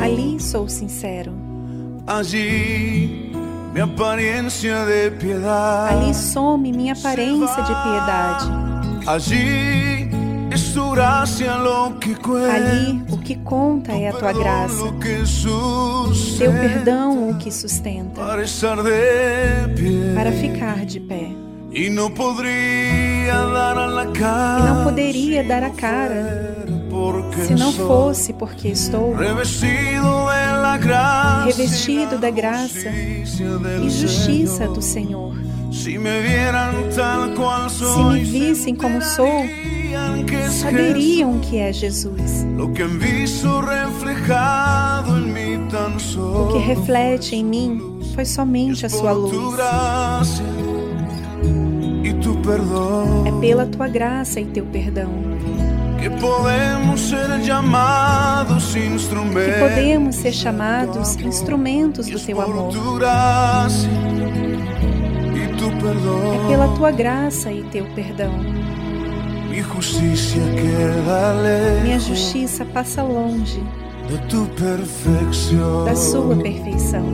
Ali 0.00 0.40
sou 0.40 0.68
sincero, 0.68 1.32
ali 5.88 6.12
some 6.12 6.72
minha 6.72 6.92
aparência 6.92 7.62
de 7.62 7.72
piedade, 7.82 8.46
ali 12.50 13.02
o 13.08 13.18
que 13.18 13.36
conta 13.36 13.92
é 13.92 14.08
a 14.08 14.12
tua 14.12 14.32
graça, 14.32 14.82
teu 16.38 16.52
perdão 16.52 17.30
o 17.30 17.36
que 17.38 17.52
sustenta, 17.52 18.20
para 20.14 20.32
ficar 20.32 20.84
de 20.84 20.98
pé. 21.00 21.30
E 21.72 21.88
não 24.64 24.84
poderia 24.84 25.44
dar 25.44 25.62
a 25.62 25.70
cara 25.70 26.66
se 27.46 27.54
não 27.54 27.72
fosse 27.72 28.32
porque 28.32 28.68
estou 28.68 29.14
revestido 31.46 32.18
da 32.18 32.30
graça 32.30 32.88
e 32.90 33.90
justiça 33.90 34.66
do 34.66 34.82
Senhor. 34.82 35.34
Se 37.94 38.02
me 38.04 38.24
vissem 38.24 38.74
como 38.74 39.00
sou, 39.00 39.44
saberiam 40.50 41.38
que 41.40 41.58
é 41.58 41.72
Jesus. 41.72 42.46
O 46.18 46.52
que 46.52 46.58
reflete 46.58 47.36
em 47.36 47.44
mim 47.44 48.00
foi 48.14 48.24
somente 48.24 48.86
a 48.86 48.88
sua 48.88 49.12
luz. 49.12 49.36
É 53.26 53.40
pela 53.40 53.66
tua 53.66 53.88
graça 53.88 54.40
e 54.40 54.44
teu 54.46 54.66
perdão 54.66 55.30
que 59.44 59.52
podemos 59.60 60.16
ser 60.16 60.32
chamados 60.32 61.16
instrumentos 61.16 62.06
do 62.08 62.18
teu 62.18 62.40
amor. 62.40 62.72
É 66.34 66.48
pela 66.48 66.68
tua 66.74 66.90
graça 66.90 67.52
e 67.52 67.62
teu 67.64 67.84
perdão. 67.94 68.59
Minha 71.82 71.98
justiça 71.98 72.64
passa 72.64 73.02
longe 73.02 73.62
da 75.84 75.94
sua 75.96 76.36
perfeição. 76.36 77.12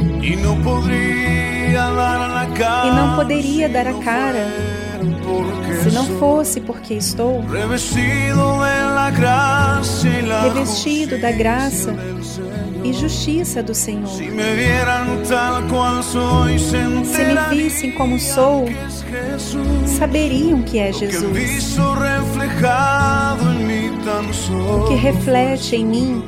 E 2.87 2.91
não 2.91 3.17
poderia 3.17 3.69
dar 3.69 3.87
a 3.87 3.95
cara 4.03 4.47
se 5.83 5.91
não 5.95 6.07
fosse 6.19 6.61
porque 6.61 6.95
estou 6.95 7.41
revestido 10.43 11.19
da 11.19 11.31
graça 11.33 11.95
e 12.83 12.93
justiça 12.93 13.63
do 13.63 13.75
Senhor. 13.75 14.07
Se 14.09 14.31
me 14.31 14.43
vissem 17.51 17.93
como 17.93 18.19
sou, 18.19 18.67
saberiam 19.87 20.63
que 20.63 20.79
é 20.79 20.93
Jesus. 20.93 21.77
O 24.51 24.89
que 24.89 24.95
reflete 24.95 25.77
em 25.77 25.87
mim 25.87 26.25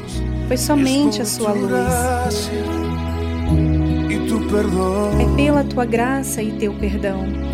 foi 0.46 0.57
somente 0.57 1.22
a 1.22 1.24
sua 1.24 1.52
luz. 1.52 2.50
É 5.20 5.37
pela 5.37 5.62
tua 5.62 5.85
graça 5.85 6.42
e 6.42 6.52
teu 6.52 6.72
perdão 6.74 7.48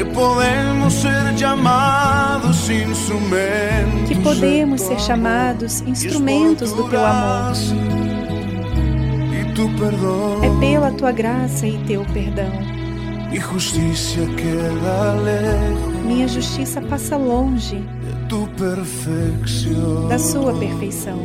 que 0.00 0.04
podemos 0.14 0.94
ser 0.94 1.36
chamados 1.36 2.70
instrumentos. 2.70 4.08
que 4.08 4.14
podemos 4.14 4.80
ser 4.80 4.98
chamados 4.98 5.82
instrumentos 5.82 6.72
do 6.72 6.88
teu 6.88 7.04
amor. 7.04 7.52
E 9.30 9.52
tu 9.52 9.68
perdão 9.78 10.42
É 10.42 10.58
pela 10.58 10.90
tua 10.92 11.12
graça 11.12 11.66
e 11.66 11.76
teu 11.84 12.02
perdão. 12.14 12.50
e 13.30 13.36
Minha 16.06 16.26
justiça 16.28 16.80
passa 16.80 17.18
longe 17.18 17.84
da 20.08 20.18
sua 20.18 20.54
perfeição. 20.54 21.18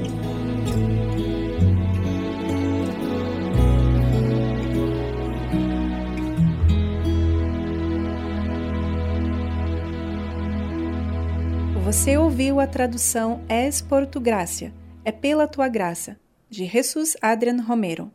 Você 11.95 12.17
ouviu 12.17 12.59
a 12.59 12.67
tradução 12.67 13.39
Es 13.47 13.81
por 13.81 14.05
tu 14.05 14.19
gracia, 14.19 14.73
é 15.05 15.13
pela 15.13 15.47
tua 15.47 15.69
graça, 15.69 16.19
de 16.49 16.65
Jesus 16.65 17.15
Adrian 17.21 17.61
Romero. 17.61 18.11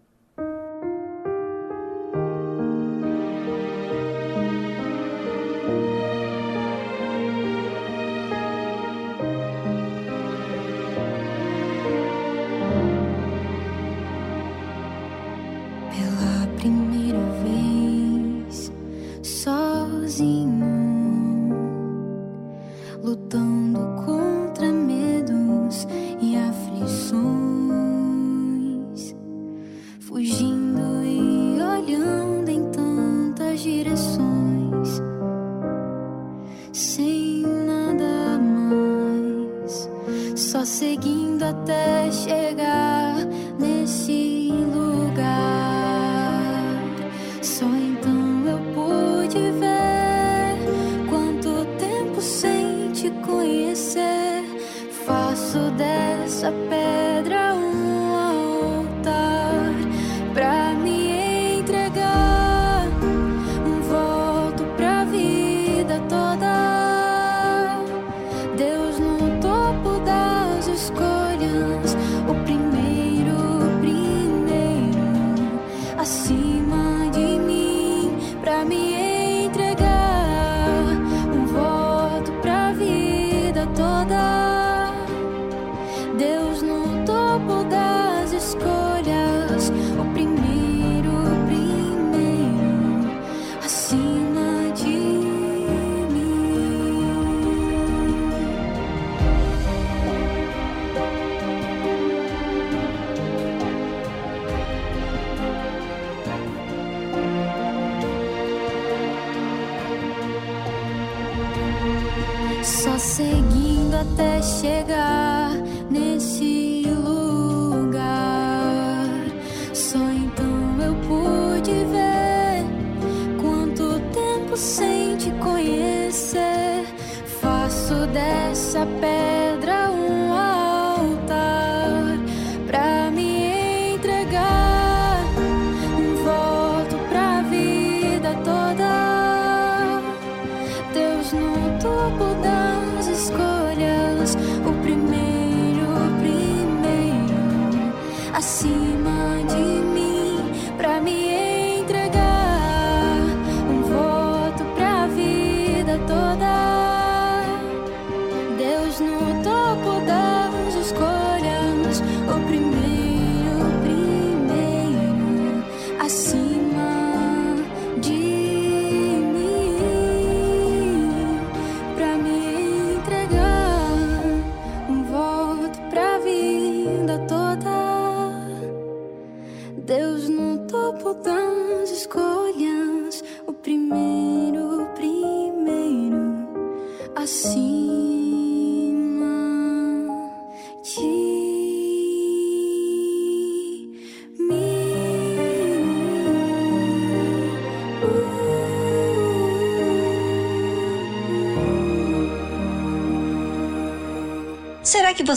Seguindo 40.80 41.42
até 41.42 42.10
chegar 42.10 42.89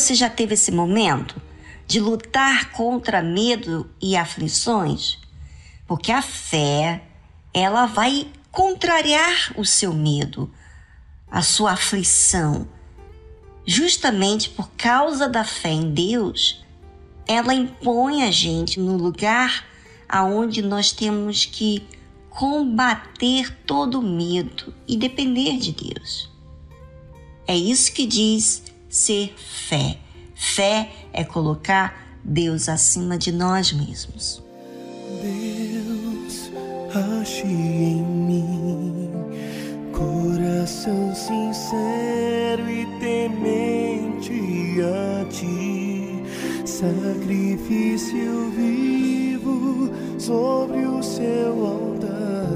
você 0.04 0.14
já 0.14 0.30
teve 0.30 0.54
esse 0.54 0.72
momento 0.72 1.42
de 1.88 2.00
lutar 2.00 2.72
contra 2.72 3.24
medo 3.24 3.90
e 4.02 4.18
aflições? 4.18 5.18
Porque 5.88 6.12
a 6.12 6.22
fé, 6.22 7.04
ela 7.54 7.86
vai 7.86 8.28
contrariar 8.52 9.54
o 9.56 9.66
seu 9.66 9.94
medo, 9.94 10.52
a 11.32 11.42
sua 11.42 11.72
aflição. 11.72 12.68
Justamente 13.66 14.50
por 14.50 14.70
causa 14.72 15.30
da 15.30 15.46
fé 15.46 15.70
em 15.70 15.94
Deus, 15.94 16.62
ela 17.26 17.54
impõe 17.54 18.24
a 18.24 18.32
gente 18.32 18.82
no 18.82 18.98
lugar 18.98 19.66
aonde 20.10 20.62
nós 20.62 20.92
temos 20.92 21.46
que 21.46 21.88
combater 22.30 23.56
todo 23.66 24.02
medo 24.02 24.74
e 24.86 24.98
depender 24.98 25.58
de 25.58 25.72
Deus. 25.72 26.30
É 27.48 27.56
isso 27.56 27.94
que 27.94 28.06
diz 28.06 28.73
ser 28.94 29.34
fé. 29.36 29.98
Fé 30.36 30.92
é 31.12 31.24
colocar 31.24 32.20
Deus 32.24 32.70
acima 32.70 33.18
de 33.18 33.32
nós 33.32 33.74
mesmos. 33.74 34.44
Deus, 35.20 36.52
ache 36.94 37.48
em 37.48 38.04
mim 38.04 39.10
coração 39.92 41.14
sincero 41.16 42.70
e 42.70 42.86
temente 43.00 44.78
a 44.82 45.26
ti, 45.26 46.24
sacrifício 46.66 48.52
vivo 48.52 49.92
sobre 50.20 50.86
o 50.86 51.02
seu 51.02 51.66
altar, 51.66 52.48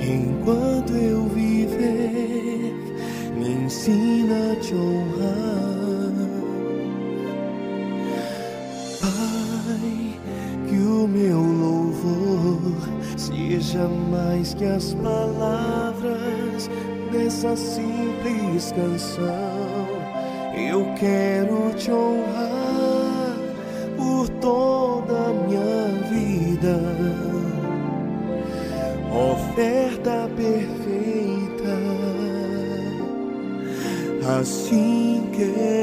enquanto 0.00 0.92
eu 0.94 1.28
viver 1.28 2.51
me 3.36 3.64
ensina 3.64 4.52
a 4.52 4.56
te 4.56 4.74
honrar. 4.74 6.12
Pai, 9.00 10.20
que 10.68 10.76
o 10.76 11.08
meu 11.08 11.40
louvor 11.40 12.78
seja 13.16 13.88
mais 14.10 14.54
que 14.54 14.64
as 14.64 14.94
palavras 14.94 16.70
dessa 17.10 17.56
simples 17.56 18.72
canção. 18.72 20.02
Eu 20.56 20.92
quero 20.98 21.74
te 21.76 21.90
honrar 21.90 23.36
por 23.96 24.28
toda 24.40 25.12
a 25.12 25.32
minha 25.32 26.02
vida. 26.10 26.78
Oferta 29.12 30.21
assim 34.40 35.28
quero 35.32 35.81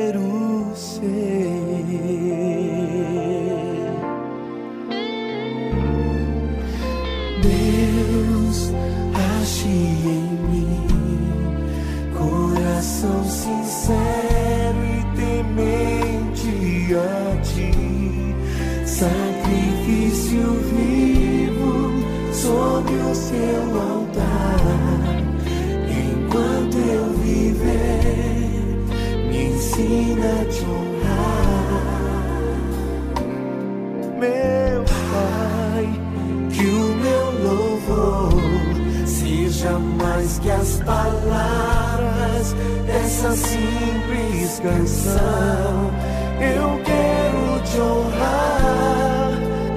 fez 44.59 44.61
canção. 44.61 45.91
Eu 46.39 46.81
quero 46.83 47.61
te 47.63 47.79
honrar 47.79 49.31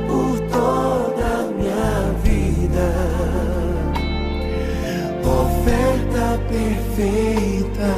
por 0.06 0.40
toda 0.50 1.24
a 1.24 1.42
minha 1.56 2.12
vida. 2.22 2.88
Oferta 5.24 6.40
perfeita. 6.48 7.92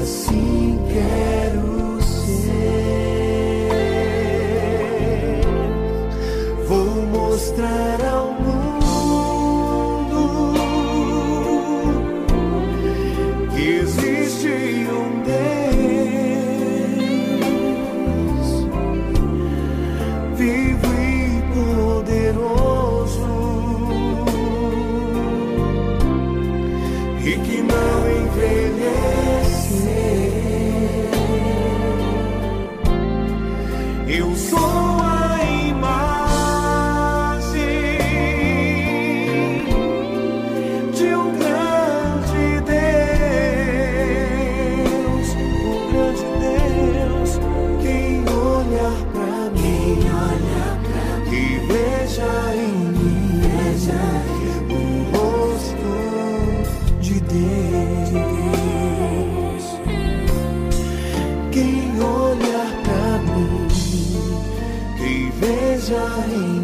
Assim 0.00 0.78
quero 0.92 2.02
ser. 2.02 2.98
Vou 6.66 7.02
mostrar. 7.06 7.97
Deus. 58.10 59.64
Quem 61.52 62.00
olhar 62.00 62.70
pra 62.84 63.18
mim, 63.18 63.68
quem 64.96 65.30
veja 65.30 66.06
em 66.32 66.57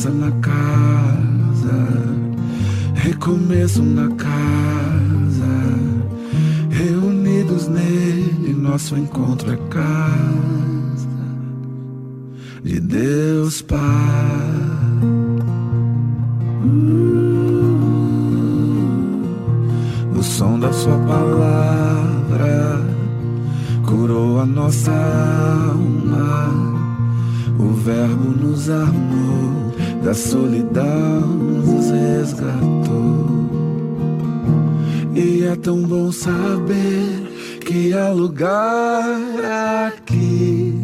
esperança 0.00 0.10
na 0.10 0.30
casa, 0.40 1.88
recomeço 2.94 3.82
na 3.82 4.08
casa, 4.16 5.44
reunidos 6.70 7.68
nele, 7.68 8.54
nosso 8.54 8.96
encontro 8.96 9.52
é 9.52 9.56
casa 9.68 11.08
de 12.64 12.80
Deus 12.80 13.60
Pai. 13.60 13.78
O 20.16 20.22
som 20.22 20.58
da 20.58 20.72
sua 20.72 20.96
palavra 20.98 22.80
curou 23.86 24.40
a 24.40 24.46
nossa 24.46 24.92
alma. 24.92 26.70
O 27.58 27.72
Verbo 27.74 28.30
nos 28.30 28.70
armou, 28.70 29.59
da 30.02 30.14
solidão 30.14 31.20
nos 31.20 31.90
resgatou. 31.90 33.50
E 35.14 35.44
é 35.44 35.56
tão 35.56 35.82
bom 35.82 36.10
saber 36.10 37.58
que 37.66 37.92
há 37.92 38.08
lugar 38.10 39.04
aqui. 39.86 40.74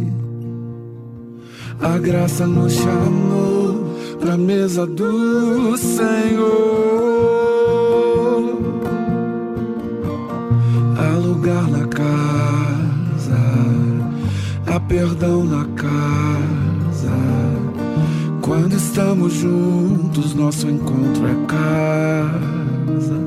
A 1.80 1.98
graça 1.98 2.46
nos 2.46 2.72
chamou 2.74 3.94
pra 4.20 4.36
mesa 4.36 4.86
do 4.86 5.76
Senhor. 5.76 6.76
Há 10.98 11.18
lugar 11.18 11.68
na 11.68 11.86
casa, 11.86 13.38
há 14.66 14.80
perdão 14.80 15.44
na 15.44 15.64
casa 15.76 16.55
quando 18.47 18.76
estamos 18.76 19.32
juntos, 19.32 20.32
nosso 20.32 20.70
encontro 20.70 21.26
é 21.26 21.34
casa. 21.49 23.18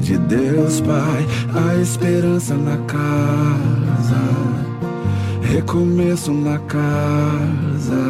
De 0.00 0.18
Deus 0.18 0.80
Pai, 0.80 1.24
a 1.54 1.80
esperança 1.80 2.54
na 2.54 2.76
casa, 2.78 4.20
recomeço 5.42 6.32
na 6.32 6.58
casa, 6.58 8.02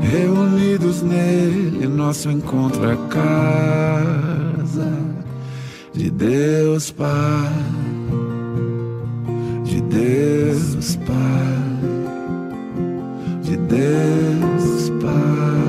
reunidos 0.00 1.02
nele, 1.02 1.88
nosso 1.88 2.30
encontro 2.30 2.88
é 2.88 2.96
casa. 3.08 4.92
De 5.92 6.08
Deus 6.08 6.92
Pai, 6.92 7.52
de 9.64 9.80
Deus 9.80 10.94
Pai, 11.04 11.59
de 13.50 13.56
Deus 13.56 14.90
Pai. 15.00 15.59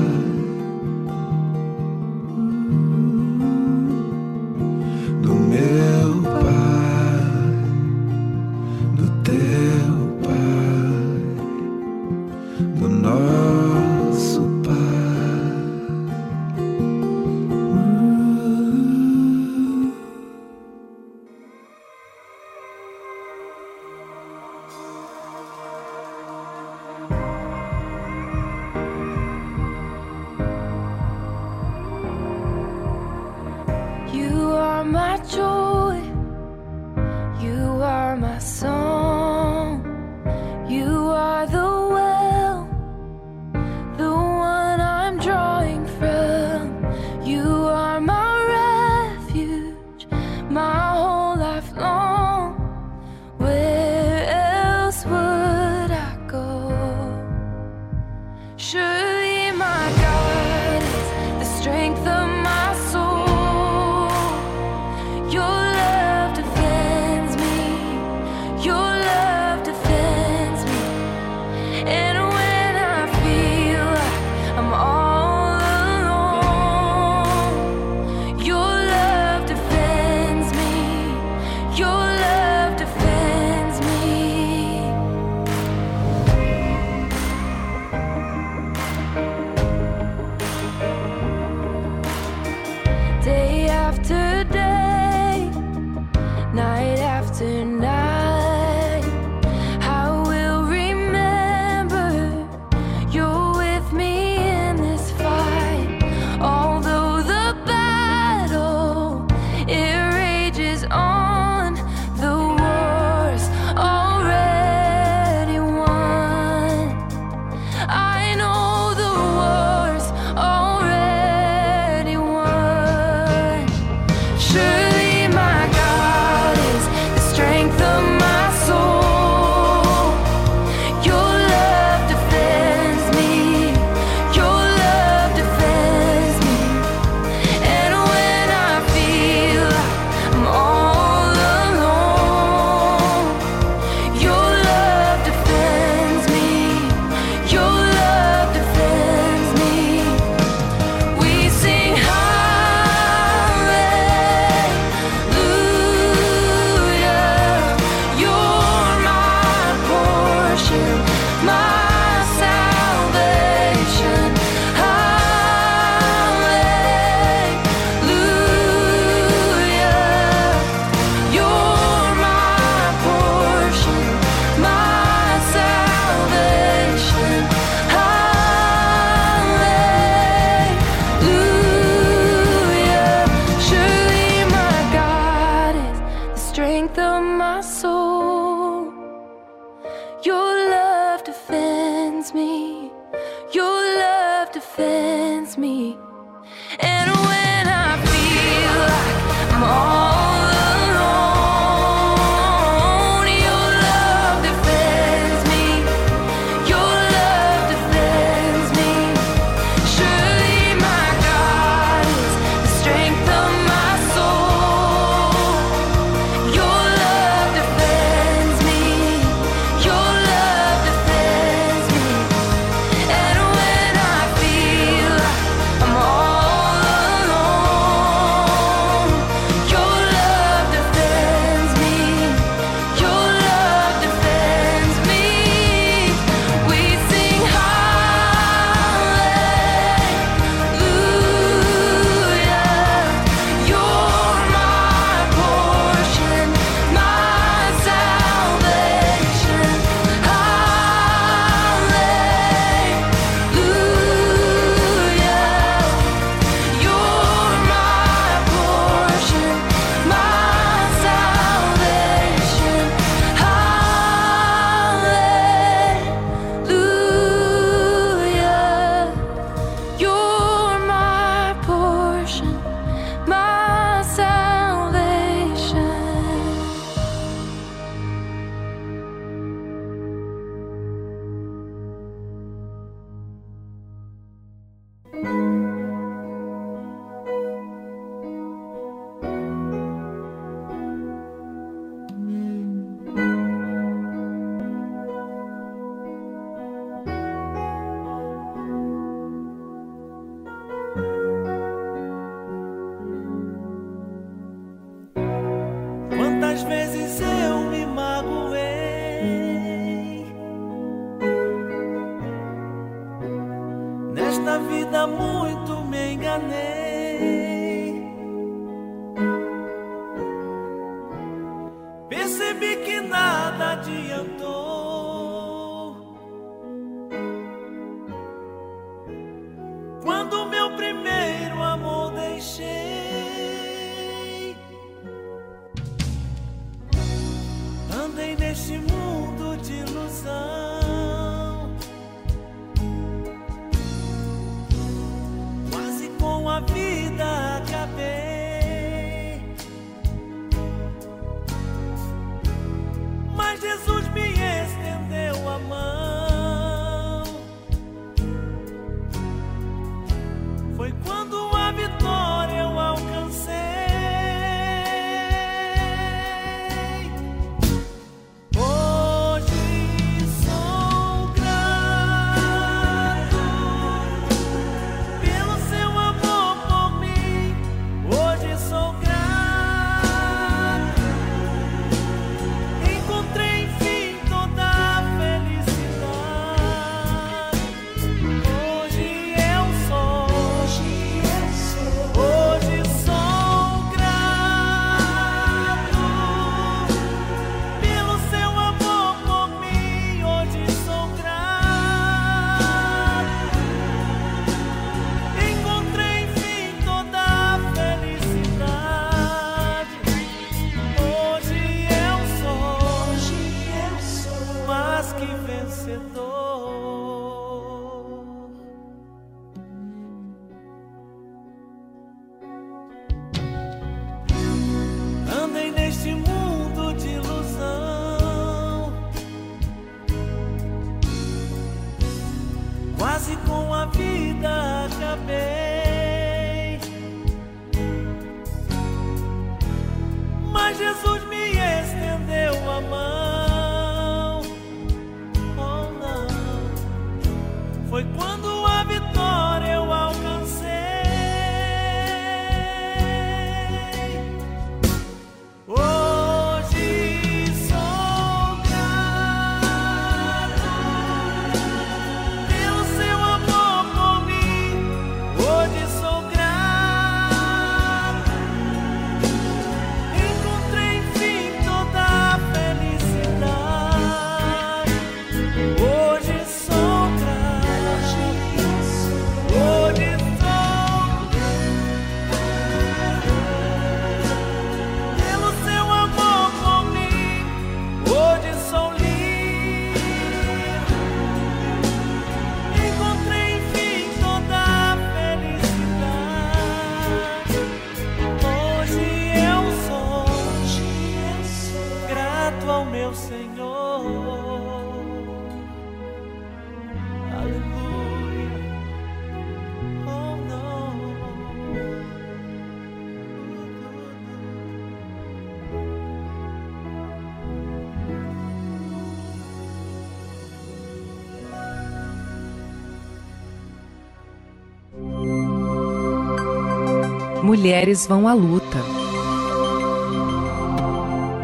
Mulheres 527.52 528.06
vão 528.06 528.26
à 528.26 528.32
luta. 528.32 528.78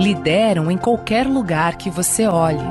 Lideram 0.00 0.70
em 0.70 0.78
qualquer 0.78 1.26
lugar 1.26 1.76
que 1.76 1.90
você 1.90 2.26
olhe. 2.26 2.64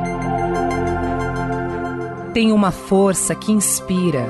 Tem 2.33 2.51
uma 2.51 2.71
força 2.71 3.35
que 3.35 3.51
inspira. 3.51 4.25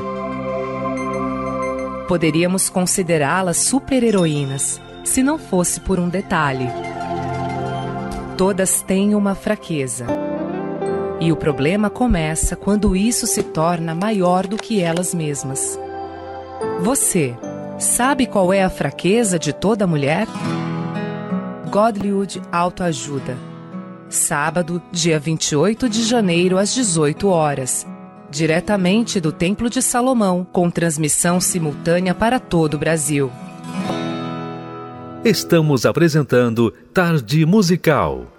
Poderíamos 2.06 2.68
considerá-las 2.68 3.56
super-heroínas 3.56 4.82
se 5.06 5.24
não 5.24 5.40
fosse 5.40 5.80
por 5.80 6.02
um 6.02 6.10
detalhe. 6.10 6.68
Todas 8.36 8.82
têm 8.82 9.16
uma 9.16 9.36
fraqueza. 9.36 10.06
E 11.22 11.32
o 11.32 11.38
problema 11.38 11.90
começa 11.90 12.58
quando 12.58 12.94
isso 12.94 13.26
se 13.26 13.42
torna 13.42 13.96
maior 13.96 14.46
do 14.46 14.58
que 14.58 14.82
elas 14.82 15.14
mesmas. 15.14 15.80
Você 16.82 17.38
sabe 17.78 18.26
qual 18.26 18.52
é 18.52 18.64
a 18.64 18.70
fraqueza 18.70 19.38
de 19.38 19.54
toda 19.54 19.88
mulher? 19.88 20.28
Godlywood 21.70 22.42
Autoajuda. 22.52 23.38
Sábado, 24.10 24.82
dia 24.92 25.20
28 25.20 25.90
de 25.90 26.04
janeiro, 26.04 26.58
às 26.58 26.74
18 26.74 27.28
horas. 27.28 27.86
Diretamente 28.30 29.20
do 29.20 29.32
Templo 29.32 29.70
de 29.70 29.82
Salomão, 29.82 30.46
com 30.52 30.70
transmissão 30.70 31.40
simultânea 31.40 32.14
para 32.14 32.40
todo 32.40 32.76
o 32.76 32.78
Brasil. 32.78 33.32
Estamos 35.24 35.86
apresentando 35.86 36.72
Tarde 36.94 37.46
Musical. 37.46 38.37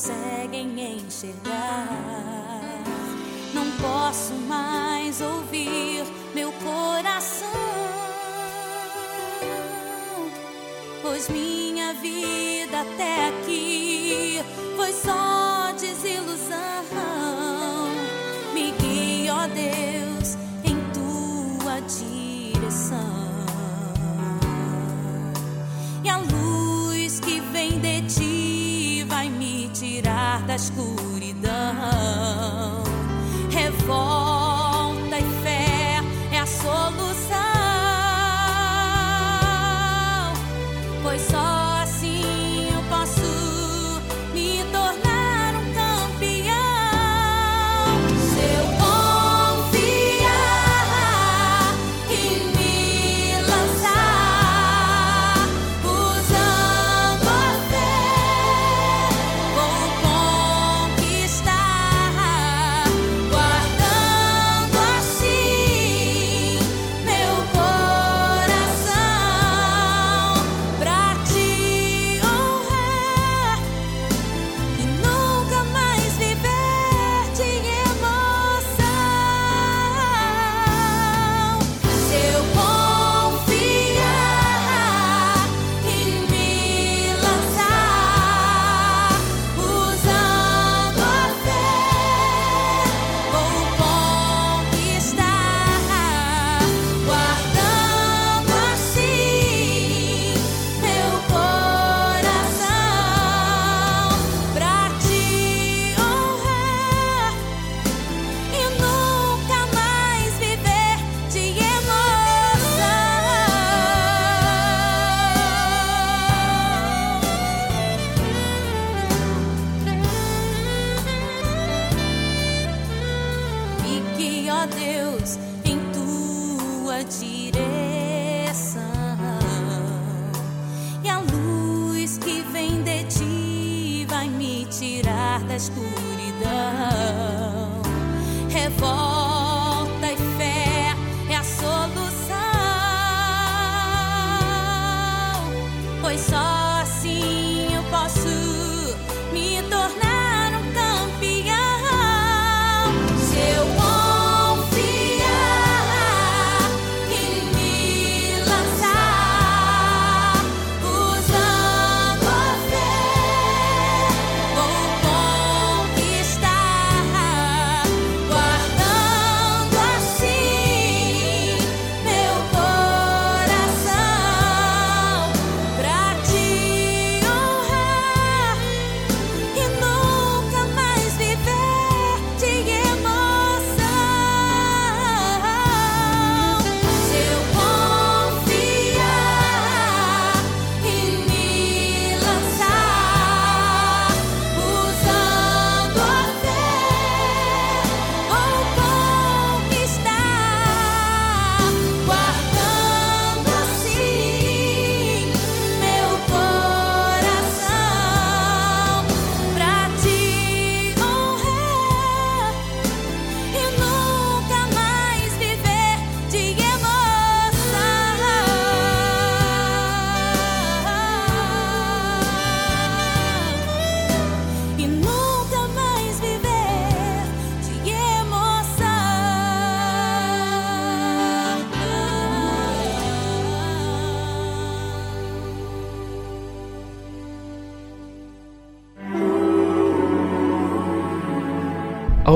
Conseguem 0.00 0.80
enxergar. 0.80 1.59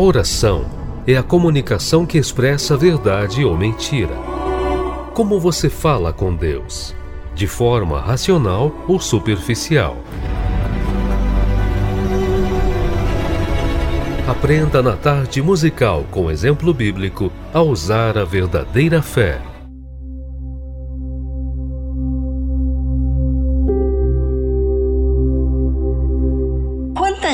Oração 0.04 0.66
é 1.06 1.16
a 1.16 1.22
comunicação 1.22 2.04
que 2.04 2.18
expressa 2.18 2.76
verdade 2.76 3.44
ou 3.44 3.56
mentira. 3.56 4.14
Como 5.14 5.40
você 5.40 5.70
fala 5.70 6.12
com 6.12 6.34
Deus? 6.34 6.94
De 7.34 7.46
forma 7.46 8.00
racional 8.00 8.72
ou 8.86 9.00
superficial? 9.00 9.96
Aprenda 14.28 14.82
na 14.82 14.96
tarde 14.96 15.40
musical 15.42 16.04
com 16.10 16.30
exemplo 16.30 16.72
bíblico 16.72 17.32
a 17.52 17.62
usar 17.62 18.18
a 18.18 18.24
verdadeira 18.24 19.02
fé. 19.02 19.40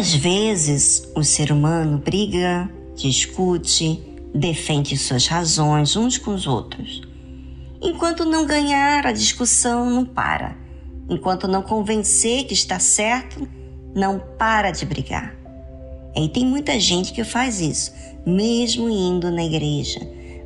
Quantas 0.01 0.15
vezes 0.15 1.13
o 1.15 1.23
ser 1.23 1.53
humano 1.53 1.99
briga, 1.99 2.71
discute, 2.97 4.01
defende 4.35 4.97
suas 4.97 5.27
razões 5.27 5.95
uns 5.95 6.17
com 6.17 6.35
os 6.35 6.47
outros? 6.47 7.03
Enquanto 7.83 8.25
não 8.25 8.47
ganhar, 8.47 9.07
a 9.07 9.13
discussão 9.13 9.91
não 9.91 10.07
para. 10.07 10.57
Enquanto 11.07 11.47
não 11.47 11.61
convencer 11.61 12.47
que 12.47 12.55
está 12.55 12.79
certo, 12.79 13.47
não 13.95 14.19
para 14.39 14.71
de 14.71 14.87
brigar. 14.87 15.37
E 16.17 16.27
tem 16.31 16.47
muita 16.47 16.81
gente 16.81 17.13
que 17.13 17.23
faz 17.23 17.61
isso, 17.61 17.93
mesmo 18.25 18.89
indo 18.89 19.31
na 19.31 19.45
igreja, 19.45 20.01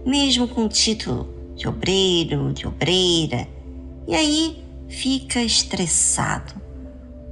mesmo 0.04 0.48
com 0.48 0.66
título 0.66 1.32
de 1.54 1.68
obreiro, 1.68 2.52
de 2.52 2.66
obreira. 2.66 3.46
E 4.08 4.16
aí 4.16 4.64
fica 4.88 5.40
estressado. 5.40 6.60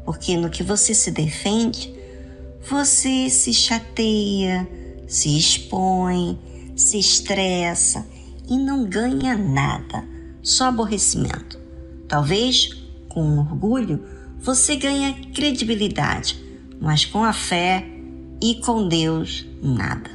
Porque 0.04 0.36
no 0.36 0.48
que 0.48 0.62
você 0.62 0.94
se 0.94 1.10
defende, 1.10 2.00
você 2.68 3.28
se 3.28 3.52
chateia, 3.52 4.68
se 5.08 5.36
expõe, 5.36 6.38
se 6.76 6.98
estressa 6.98 8.06
e 8.48 8.56
não 8.56 8.84
ganha 8.84 9.36
nada, 9.36 10.04
só 10.42 10.66
aborrecimento. 10.66 11.58
Talvez 12.08 12.70
com 13.08 13.38
orgulho 13.38 14.04
você 14.38 14.76
ganha 14.76 15.14
credibilidade, 15.34 16.42
mas 16.80 17.04
com 17.04 17.24
a 17.24 17.32
fé 17.32 17.86
e 18.40 18.56
com 18.56 18.88
Deus, 18.88 19.46
nada. 19.62 20.10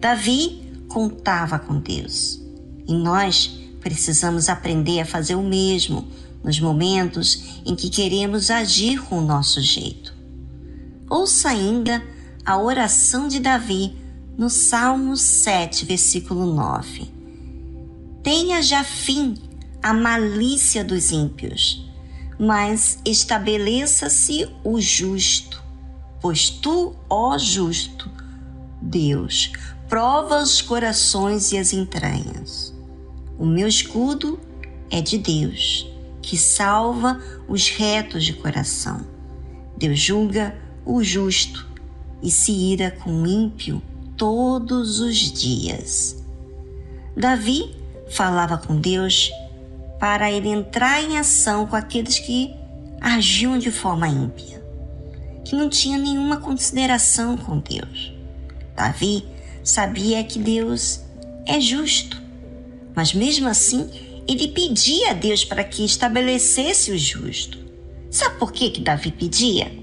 Davi 0.00 0.62
contava 0.88 1.58
com 1.58 1.78
Deus 1.78 2.40
e 2.88 2.94
nós 2.94 3.58
precisamos 3.80 4.48
aprender 4.48 5.00
a 5.00 5.06
fazer 5.06 5.34
o 5.34 5.42
mesmo 5.42 6.08
nos 6.42 6.58
momentos 6.58 7.60
em 7.64 7.74
que 7.74 7.90
queremos 7.90 8.50
agir 8.50 9.00
com 9.02 9.18
o 9.18 9.26
nosso 9.26 9.60
jeito. 9.60 10.19
Ouça 11.10 11.48
ainda 11.48 12.00
a 12.46 12.56
oração 12.56 13.26
de 13.26 13.40
Davi 13.40 13.96
no 14.38 14.48
Salmo 14.48 15.16
7, 15.16 15.84
versículo 15.84 16.46
9. 16.54 17.10
Tenha 18.22 18.62
já 18.62 18.84
fim 18.84 19.34
a 19.82 19.92
malícia 19.92 20.84
dos 20.84 21.10
ímpios, 21.10 21.84
mas 22.38 23.00
estabeleça-se 23.04 24.48
o 24.62 24.80
justo, 24.80 25.60
pois 26.20 26.48
tu, 26.48 26.94
ó 27.10 27.36
justo, 27.36 28.08
Deus, 28.80 29.50
prova 29.88 30.40
os 30.40 30.62
corações 30.62 31.50
e 31.50 31.58
as 31.58 31.72
entranhas. 31.72 32.72
O 33.36 33.44
meu 33.44 33.66
escudo 33.66 34.38
é 34.88 35.00
de 35.00 35.18
Deus, 35.18 35.90
que 36.22 36.36
salva 36.36 37.20
os 37.48 37.68
retos 37.68 38.24
de 38.24 38.32
coração. 38.34 39.04
Deus 39.76 39.98
julga 39.98 40.69
o 40.90 41.04
justo 41.04 41.66
e 42.20 42.30
se 42.30 42.50
ira 42.50 42.90
com 42.90 43.22
o 43.22 43.26
ímpio 43.26 43.80
todos 44.16 44.98
os 44.98 45.16
dias. 45.16 46.22
Davi 47.16 47.74
falava 48.10 48.58
com 48.58 48.80
Deus 48.80 49.30
para 50.00 50.30
ele 50.30 50.48
entrar 50.48 51.02
em 51.02 51.16
ação 51.16 51.66
com 51.66 51.76
aqueles 51.76 52.18
que 52.18 52.52
agiam 53.00 53.58
de 53.58 53.70
forma 53.70 54.08
ímpia, 54.08 54.62
que 55.44 55.54
não 55.54 55.68
tinha 55.68 55.96
nenhuma 55.96 56.38
consideração 56.38 57.36
com 57.36 57.58
Deus. 57.58 58.12
Davi 58.74 59.24
sabia 59.62 60.24
que 60.24 60.38
Deus 60.38 61.02
é 61.46 61.60
justo, 61.60 62.20
mas 62.94 63.14
mesmo 63.14 63.48
assim 63.48 63.88
ele 64.26 64.48
pedia 64.48 65.10
a 65.10 65.14
Deus 65.14 65.44
para 65.44 65.62
que 65.62 65.84
estabelecesse 65.84 66.90
o 66.90 66.98
justo. 66.98 67.58
Sabe 68.10 68.38
por 68.38 68.52
que, 68.52 68.70
que 68.70 68.80
Davi 68.80 69.12
pedia? 69.12 69.79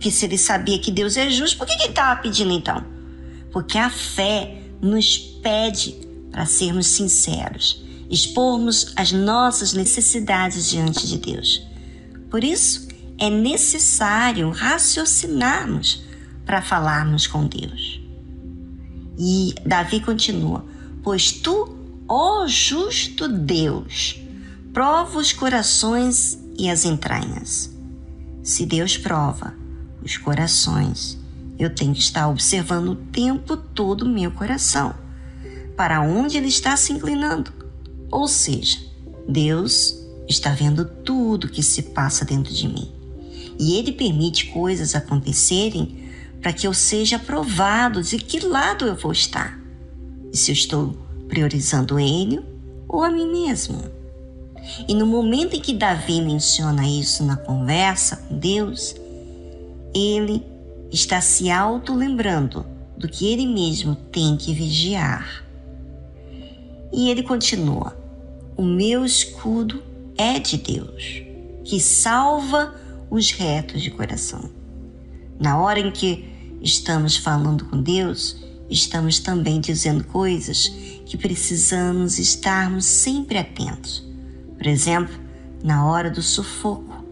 Porque 0.00 0.10
se 0.10 0.24
ele 0.24 0.38
sabia 0.38 0.78
que 0.78 0.90
Deus 0.90 1.18
é 1.18 1.28
justo, 1.28 1.58
por 1.58 1.66
que, 1.66 1.76
que 1.76 1.82
ele 1.82 1.90
estava 1.90 2.22
pedindo 2.22 2.50
então? 2.52 2.82
Porque 3.52 3.76
a 3.76 3.90
fé 3.90 4.62
nos 4.80 5.18
pede 5.18 5.94
para 6.30 6.46
sermos 6.46 6.86
sinceros, 6.86 7.84
expormos 8.08 8.94
as 8.96 9.12
nossas 9.12 9.74
necessidades 9.74 10.70
diante 10.70 11.06
de 11.06 11.18
Deus. 11.18 11.62
Por 12.30 12.42
isso, 12.42 12.88
é 13.18 13.28
necessário 13.28 14.48
raciocinarmos 14.48 16.02
para 16.46 16.62
falarmos 16.62 17.26
com 17.26 17.46
Deus. 17.46 18.00
E 19.18 19.54
Davi 19.66 20.00
continua: 20.00 20.64
Pois 21.02 21.30
tu, 21.30 21.76
ó 22.08 22.46
justo 22.46 23.28
Deus, 23.28 24.18
prova 24.72 25.18
os 25.18 25.30
corações 25.30 26.38
e 26.58 26.70
as 26.70 26.86
entranhas. 26.86 27.70
Se 28.42 28.64
Deus 28.64 28.96
prova 28.96 29.59
os 30.02 30.16
corações, 30.16 31.18
eu 31.58 31.74
tenho 31.74 31.92
que 31.92 32.00
estar 32.00 32.28
observando 32.28 32.88
o 32.90 32.96
tempo 32.96 33.56
todo 33.56 34.02
o 34.02 34.08
meu 34.08 34.30
coração, 34.30 34.94
para 35.76 36.00
onde 36.00 36.36
ele 36.36 36.48
está 36.48 36.76
se 36.76 36.92
inclinando. 36.92 37.52
Ou 38.10 38.26
seja, 38.26 38.78
Deus 39.28 39.94
está 40.28 40.50
vendo 40.50 40.84
tudo 40.84 41.48
que 41.48 41.62
se 41.62 41.82
passa 41.82 42.24
dentro 42.24 42.52
de 42.52 42.66
mim. 42.66 42.90
E 43.58 43.76
ele 43.76 43.92
permite 43.92 44.46
coisas 44.46 44.94
acontecerem 44.94 46.08
para 46.40 46.52
que 46.52 46.66
eu 46.66 46.72
seja 46.72 47.18
provado 47.18 48.02
de 48.02 48.16
que 48.16 48.40
lado 48.40 48.86
eu 48.86 48.96
vou 48.96 49.12
estar. 49.12 49.58
E 50.32 50.36
se 50.36 50.50
eu 50.50 50.54
estou 50.54 50.96
priorizando 51.28 51.98
ele 51.98 52.40
ou 52.88 53.04
a 53.04 53.10
mim 53.10 53.30
mesmo. 53.30 53.82
E 54.88 54.94
no 54.94 55.06
momento 55.06 55.54
em 55.54 55.60
que 55.60 55.74
Davi 55.74 56.20
menciona 56.20 56.86
isso 56.86 57.24
na 57.24 57.36
conversa 57.36 58.16
com 58.16 58.38
Deus, 58.38 58.94
ele 59.94 60.44
está 60.90 61.20
se 61.20 61.50
auto-lembrando 61.50 62.66
do 62.96 63.08
que 63.08 63.32
ele 63.32 63.46
mesmo 63.46 63.94
tem 63.94 64.36
que 64.36 64.52
vigiar. 64.52 65.44
E 66.92 67.10
ele 67.10 67.22
continua: 67.22 67.96
O 68.56 68.62
meu 68.62 69.04
escudo 69.04 69.82
é 70.16 70.38
de 70.38 70.56
Deus, 70.58 71.22
que 71.64 71.80
salva 71.80 72.74
os 73.10 73.30
retos 73.30 73.82
de 73.82 73.90
coração. 73.90 74.50
Na 75.38 75.58
hora 75.60 75.80
em 75.80 75.90
que 75.90 76.24
estamos 76.60 77.16
falando 77.16 77.64
com 77.64 77.80
Deus, 77.80 78.36
estamos 78.68 79.18
também 79.18 79.60
dizendo 79.60 80.04
coisas 80.04 80.68
que 81.06 81.16
precisamos 81.16 82.18
estarmos 82.18 82.84
sempre 82.84 83.38
atentos. 83.38 84.06
Por 84.56 84.66
exemplo, 84.66 85.14
na 85.64 85.86
hora 85.86 86.10
do 86.10 86.22
sufoco, 86.22 87.04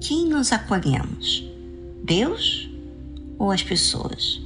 quem 0.00 0.28
nos 0.28 0.52
acolhemos? 0.52 1.51
Deus 2.04 2.68
ou 3.38 3.50
as 3.50 3.62
pessoas? 3.62 4.40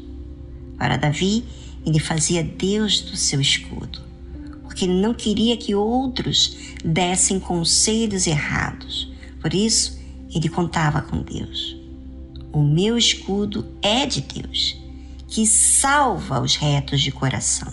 Para 0.76 0.96
Davi, 0.96 1.44
ele 1.84 1.98
fazia 1.98 2.42
Deus 2.42 3.00
do 3.00 3.16
seu 3.16 3.40
escudo, 3.40 4.00
porque 4.62 4.84
ele 4.84 5.00
não 5.00 5.14
queria 5.14 5.56
que 5.56 5.74
outros 5.74 6.56
dessem 6.84 7.40
conselhos 7.40 8.26
errados. 8.26 9.10
Por 9.40 9.54
isso, 9.54 9.98
ele 10.34 10.48
contava 10.48 11.00
com 11.00 11.22
Deus. 11.22 11.76
O 12.52 12.62
meu 12.62 12.98
escudo 12.98 13.66
é 13.80 14.04
de 14.04 14.20
Deus, 14.20 14.76
que 15.28 15.46
salva 15.46 16.40
os 16.40 16.56
retos 16.56 17.00
de 17.00 17.12
coração. 17.12 17.72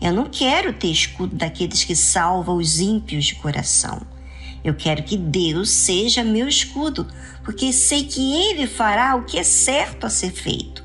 Eu 0.00 0.12
não 0.12 0.26
quero 0.26 0.72
ter 0.72 0.88
escudo 0.88 1.36
daqueles 1.36 1.84
que 1.84 1.94
salvam 1.94 2.56
os 2.56 2.80
ímpios 2.80 3.24
de 3.24 3.36
coração. 3.36 4.02
Eu 4.64 4.74
quero 4.74 5.02
que 5.02 5.16
Deus 5.16 5.70
seja 5.70 6.22
meu 6.22 6.46
escudo, 6.46 7.06
porque 7.44 7.72
sei 7.72 8.04
que 8.04 8.34
Ele 8.34 8.66
fará 8.66 9.16
o 9.16 9.24
que 9.24 9.38
é 9.38 9.42
certo 9.42 10.06
a 10.06 10.10
ser 10.10 10.30
feito. 10.30 10.84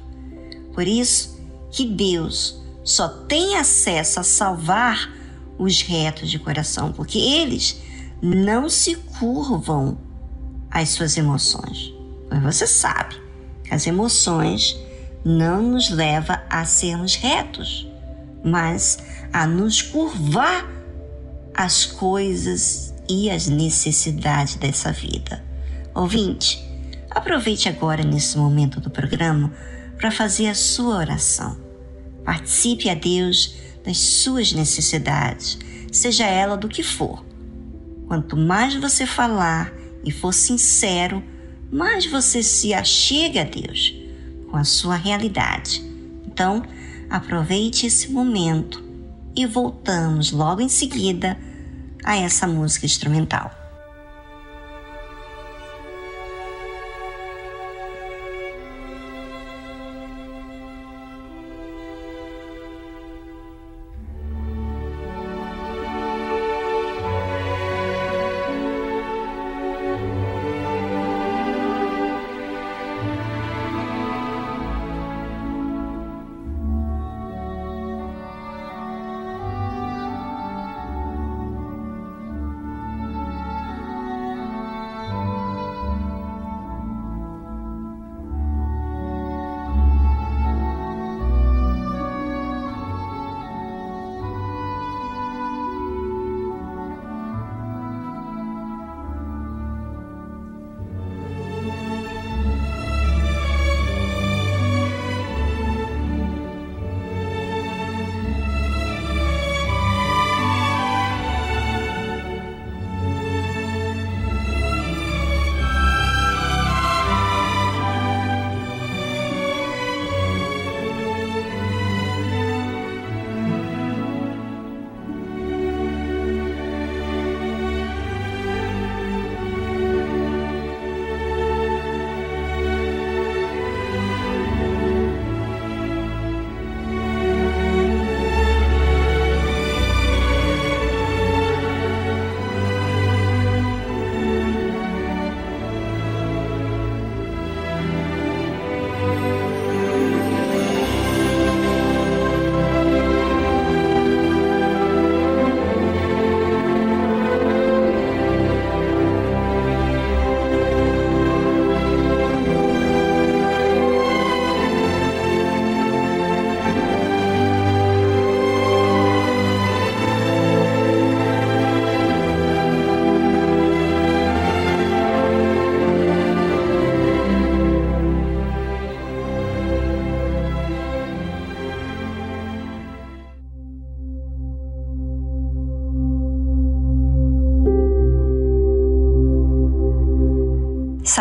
Por 0.74 0.88
isso, 0.88 1.40
que 1.72 1.86
Deus 1.86 2.62
só 2.84 3.08
tem 3.08 3.58
acesso 3.58 4.20
a 4.20 4.24
salvar 4.24 5.14
os 5.58 5.82
retos 5.82 6.30
de 6.30 6.40
coração, 6.40 6.92
porque 6.92 7.18
eles 7.18 7.82
não 8.22 8.70
se 8.70 8.96
curvam 8.96 9.98
às 10.70 10.90
suas 10.90 11.18
emoções. 11.18 11.94
Pois 12.30 12.42
você 12.42 12.68
sabe 12.68 13.16
que 13.64 13.74
as 13.74 13.86
emoções 13.88 14.78
não 15.24 15.62
nos 15.62 15.90
levam 15.90 16.38
a 16.50 16.64
sermos 16.66 17.16
retos, 17.16 17.88
mas 18.44 19.00
a 19.34 19.46
nos 19.46 19.82
curvar 19.82 20.66
às 21.54 21.86
coisas 21.86 22.87
e 23.10 23.30
às 23.30 23.48
necessidades 23.48 24.56
dessa 24.56 24.92
vida. 24.92 25.44
Ouvinte, 25.94 26.64
aproveite 27.10 27.68
agora 27.68 28.04
nesse 28.04 28.38
momento 28.38 28.80
do 28.80 28.90
programa 28.90 29.54
para 29.98 30.12
fazer 30.12 30.48
a 30.48 30.56
sua 30.56 30.98
oração. 30.98 31.58
Participe 32.24 32.90
a 32.90 32.94
Deus 32.94 33.56
das 33.84 33.98
suas 33.98 34.52
necessidades, 34.52 35.58
seja 35.92 36.26
ela 36.26 36.58
do 36.58 36.68
que 36.68 36.84
for. 36.84 37.26
Quanto 38.08 38.38
mais 38.38 38.76
você 38.76 39.06
falar 39.06 39.74
e 40.04 40.12
for 40.12 40.34
sincero, 40.34 41.24
mais 41.72 42.06
você 42.06 42.44
se 42.44 42.74
achega 42.74 43.42
a 43.42 43.44
Deus 43.44 43.96
com 44.50 44.58
a 44.58 44.64
sua 44.64 44.96
realidade. 44.96 45.84
Então, 46.26 46.64
aproveite 47.10 47.86
esse 47.86 48.12
momento 48.12 48.84
e 49.36 49.46
voltamos 49.46 50.32
logo 50.32 50.62
em 50.62 50.70
seguida 50.70 51.38
a 52.08 52.16
essa 52.16 52.48
música 52.48 52.86
instrumental. 52.86 53.52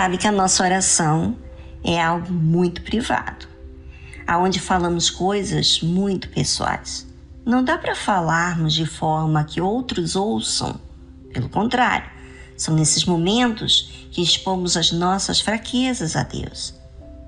Sabe 0.06 0.18
que 0.18 0.28
a 0.28 0.32
nossa 0.32 0.62
oração 0.62 1.36
é 1.82 2.00
algo 2.00 2.32
muito 2.32 2.80
privado, 2.82 3.48
aonde 4.24 4.60
falamos 4.60 5.10
coisas 5.10 5.80
muito 5.80 6.28
pessoais. 6.28 7.04
Não 7.44 7.64
dá 7.64 7.76
para 7.76 7.96
falarmos 7.96 8.72
de 8.72 8.86
forma 8.86 9.42
que 9.42 9.60
outros 9.60 10.14
ouçam. 10.14 10.80
Pelo 11.32 11.48
contrário, 11.48 12.08
são 12.56 12.76
nesses 12.76 13.04
momentos 13.04 14.06
que 14.12 14.22
expomos 14.22 14.76
as 14.76 14.92
nossas 14.92 15.40
fraquezas 15.40 16.14
a 16.14 16.22
Deus. 16.22 16.72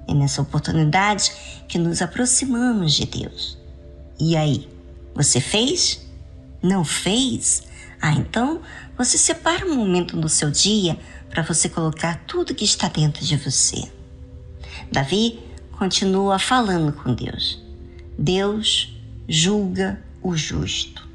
É 0.06 0.14
nessa 0.14 0.40
oportunidade 0.40 1.32
que 1.66 1.80
nos 1.80 2.00
aproximamos 2.00 2.94
de 2.94 3.06
Deus. 3.06 3.58
E 4.20 4.36
aí, 4.36 4.68
você 5.16 5.40
fez? 5.40 6.06
Não 6.62 6.84
fez? 6.84 7.64
Ah, 8.00 8.12
então 8.12 8.60
você 8.96 9.18
separa 9.18 9.66
um 9.66 9.74
momento 9.74 10.16
no 10.16 10.28
seu 10.28 10.48
dia 10.48 10.96
para 11.30 11.42
você 11.42 11.68
colocar 11.68 12.24
tudo 12.26 12.54
que 12.54 12.64
está 12.64 12.88
dentro 12.88 13.24
de 13.24 13.36
você. 13.36 13.90
Davi 14.90 15.38
continua 15.72 16.38
falando 16.38 16.92
com 16.92 17.14
Deus. 17.14 17.62
Deus 18.18 18.96
julga 19.28 20.02
o 20.22 20.36
justo 20.36 21.06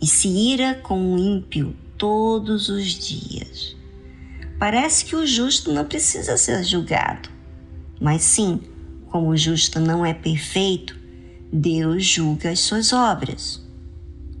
e 0.00 0.06
se 0.06 0.28
ira 0.28 0.74
com 0.74 1.14
o 1.14 1.18
ímpio 1.18 1.76
todos 1.96 2.68
os 2.68 2.86
dias. 2.86 3.76
Parece 4.58 5.04
que 5.04 5.14
o 5.14 5.26
justo 5.26 5.72
não 5.72 5.84
precisa 5.84 6.36
ser 6.36 6.64
julgado, 6.64 7.28
mas 8.00 8.22
sim, 8.22 8.60
como 9.08 9.28
o 9.28 9.36
justo 9.36 9.78
não 9.78 10.04
é 10.04 10.12
perfeito, 10.12 10.96
Deus 11.52 12.04
julga 12.04 12.50
as 12.50 12.60
suas 12.60 12.92
obras. 12.92 13.62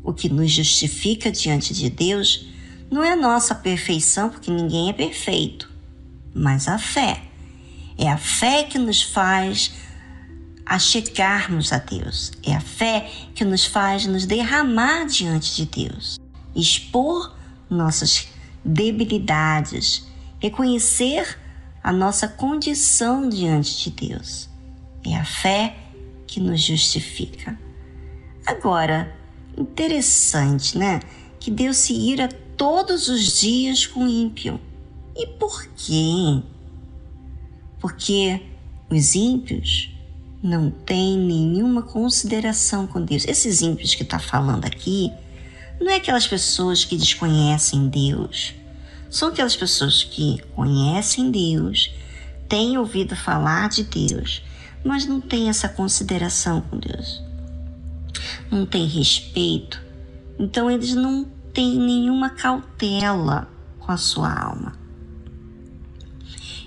O 0.02 0.12
que 0.12 0.28
nos 0.28 0.50
justifica 0.50 1.30
diante 1.30 1.72
de 1.72 1.88
Deus 1.88 2.48
não 2.90 3.04
é 3.04 3.12
a 3.12 3.16
nossa 3.16 3.54
perfeição, 3.54 4.30
porque 4.30 4.50
ninguém 4.50 4.88
é 4.88 4.92
perfeito, 4.92 5.70
mas 6.34 6.68
a 6.68 6.78
fé. 6.78 7.22
É 7.98 8.08
a 8.08 8.16
fé 8.16 8.62
que 8.62 8.78
nos 8.78 9.02
faz 9.02 9.72
achegarmos 10.64 11.72
a 11.72 11.78
Deus. 11.78 12.32
É 12.42 12.54
a 12.54 12.60
fé 12.60 13.10
que 13.34 13.44
nos 13.44 13.64
faz 13.64 14.06
nos 14.06 14.26
derramar 14.26 15.06
diante 15.06 15.56
de 15.56 15.66
Deus, 15.66 16.18
expor 16.54 17.34
nossas 17.68 18.28
debilidades, 18.64 20.06
reconhecer 20.40 21.38
a 21.82 21.92
nossa 21.92 22.28
condição 22.28 23.28
diante 23.28 23.90
de 23.90 24.08
Deus. 24.08 24.48
É 25.04 25.16
a 25.16 25.24
fé 25.24 25.76
que 26.26 26.40
nos 26.40 26.60
justifica. 26.60 27.58
Agora, 28.46 29.14
interessante, 29.56 30.76
né? 30.76 31.00
Que 31.40 31.50
Deus 31.50 31.76
se 31.78 31.94
ira 31.94 32.28
todos 32.58 33.08
os 33.08 33.40
dias 33.40 33.86
com 33.86 34.04
o 34.04 34.08
ímpio. 34.08 34.60
E 35.16 35.26
por 35.26 35.64
quê? 35.76 36.42
Porque 37.80 38.42
os 38.90 39.14
ímpios 39.14 39.90
não 40.42 40.70
têm 40.70 41.16
nenhuma 41.16 41.82
consideração 41.82 42.86
com 42.86 43.02
Deus. 43.02 43.24
Esses 43.26 43.62
ímpios 43.62 43.94
que 43.94 44.02
está 44.02 44.18
falando 44.18 44.64
aqui 44.64 45.10
não 45.80 45.90
é 45.90 45.96
aquelas 45.96 46.26
pessoas 46.26 46.84
que 46.84 46.96
desconhecem 46.96 47.88
Deus. 47.88 48.54
São 49.08 49.28
aquelas 49.28 49.56
pessoas 49.56 50.02
que 50.02 50.42
conhecem 50.54 51.30
Deus, 51.30 51.92
têm 52.48 52.76
ouvido 52.76 53.16
falar 53.16 53.68
de 53.68 53.84
Deus, 53.84 54.42
mas 54.84 55.06
não 55.06 55.20
têm 55.20 55.48
essa 55.48 55.68
consideração 55.68 56.60
com 56.60 56.78
Deus. 56.78 57.22
Não 58.50 58.66
têm 58.66 58.86
respeito. 58.86 59.80
Então 60.38 60.70
eles 60.70 60.94
não 60.94 61.26
têm 61.58 61.76
nenhuma 61.76 62.30
cautela 62.30 63.50
com 63.80 63.90
a 63.90 63.96
sua 63.96 64.32
alma. 64.32 64.78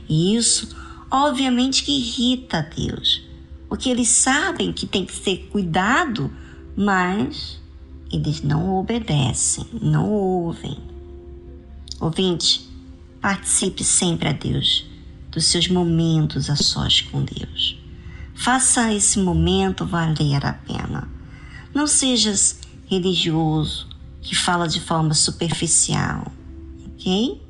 E 0.09 0.35
isso, 0.35 0.75
obviamente, 1.09 1.85
que 1.85 1.93
irrita 1.93 2.57
a 2.57 2.61
Deus, 2.61 3.23
porque 3.69 3.89
eles 3.89 4.09
sabem 4.09 4.73
que 4.73 4.85
tem 4.85 5.05
que 5.05 5.13
ser 5.13 5.47
cuidado, 5.49 6.29
mas 6.75 7.57
eles 8.11 8.41
não 8.41 8.75
obedecem, 8.75 9.65
não 9.81 10.11
ouvem. 10.11 10.77
Ouvinte, 11.97 12.69
participe 13.21 13.85
sempre 13.85 14.27
a 14.27 14.33
Deus 14.33 14.85
dos 15.31 15.45
seus 15.45 15.69
momentos 15.69 16.49
a 16.49 16.57
sós 16.57 16.99
com 16.99 17.23
Deus. 17.23 17.79
Faça 18.35 18.93
esse 18.93 19.19
momento 19.19 19.85
valer 19.85 20.45
a 20.45 20.51
pena. 20.51 21.09
Não 21.73 21.87
sejas 21.87 22.59
religioso 22.89 23.90
que 24.21 24.35
fala 24.35 24.67
de 24.67 24.79
forma 24.79 25.13
superficial, 25.13 26.31
ok? 26.93 27.41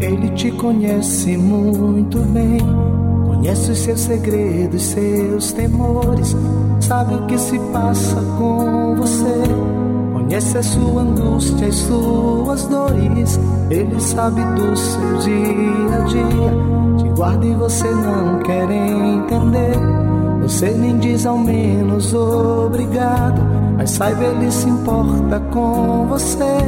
Ele 0.00 0.28
te 0.30 0.50
conhece 0.52 1.36
muito 1.36 2.20
bem, 2.20 2.58
conhece 3.26 3.72
os 3.72 3.78
seus 3.78 4.00
segredos, 4.00 4.82
seus 4.82 5.52
temores, 5.52 6.36
sabe 6.80 7.14
o 7.14 7.26
que 7.26 7.38
se 7.38 7.58
passa 7.72 8.20
com 8.38 8.94
você. 8.96 9.83
Conhece 10.24 10.56
a 10.56 10.62
sua 10.62 11.02
angústia 11.02 11.66
e 11.66 11.72
suas 11.72 12.64
dores, 12.64 13.38
ele 13.70 14.00
sabe 14.00 14.42
do 14.42 14.74
seu 14.74 15.18
dia 15.18 15.96
a 15.96 16.00
dia. 16.06 16.96
Te 16.96 17.08
guarda 17.10 17.46
e 17.46 17.52
você 17.52 17.88
não 17.90 18.38
quer 18.40 18.68
entender. 18.70 19.76
Você 20.40 20.70
nem 20.70 20.96
diz 20.98 21.26
ao 21.26 21.36
menos 21.36 22.14
obrigado, 22.14 23.42
mas 23.76 23.90
saiba 23.90 24.24
ele 24.24 24.50
se 24.50 24.66
importa 24.66 25.38
com 25.52 26.06
você. 26.08 26.58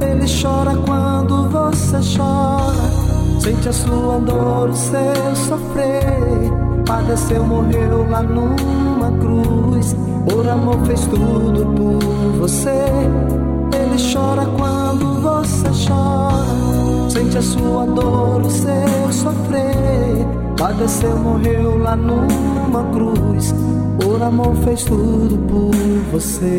Ele 0.00 0.26
chora 0.42 0.74
quando 0.74 1.50
você 1.50 1.98
chora. 2.16 3.40
Sente 3.40 3.68
a 3.68 3.72
sua 3.74 4.18
dor, 4.20 4.70
o 4.70 4.74
seu 4.74 5.36
sofrer. 5.36 6.50
Padeceu, 6.86 7.44
morreu 7.44 8.08
lá 8.08 8.22
numa 8.22 9.12
cruz. 9.18 9.94
Por 10.30 10.48
amor 10.48 10.78
fez 10.86 11.00
tudo 11.06 11.66
por 11.74 12.38
você. 12.38 12.84
Ele 13.74 13.96
chora 14.12 14.46
quando 14.56 15.20
você 15.20 15.68
chora. 15.86 17.10
Sente 17.10 17.38
a 17.38 17.42
sua 17.42 17.84
dor, 17.86 18.42
o 18.42 18.50
seu 18.50 19.12
sofrer. 19.12 20.26
Padeceu, 20.56 21.16
morreu 21.16 21.78
lá 21.78 21.96
numa 21.96 22.84
cruz. 22.92 23.52
Por 24.00 24.22
amor 24.22 24.54
fez 24.64 24.84
tudo 24.84 25.36
por 25.48 25.74
você. 26.12 26.58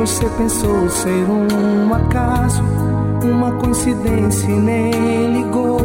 Você 0.00 0.26
pensou 0.30 0.88
ser 0.88 1.26
um 1.28 1.92
acaso, 1.92 2.62
uma 3.22 3.52
coincidência 3.52 4.48
e 4.48 4.58
nem 4.58 5.34
ligou, 5.34 5.78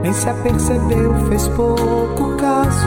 nem 0.00 0.12
se 0.12 0.28
apercebeu, 0.28 1.12
fez 1.28 1.48
pouco 1.48 2.36
caso. 2.36 2.86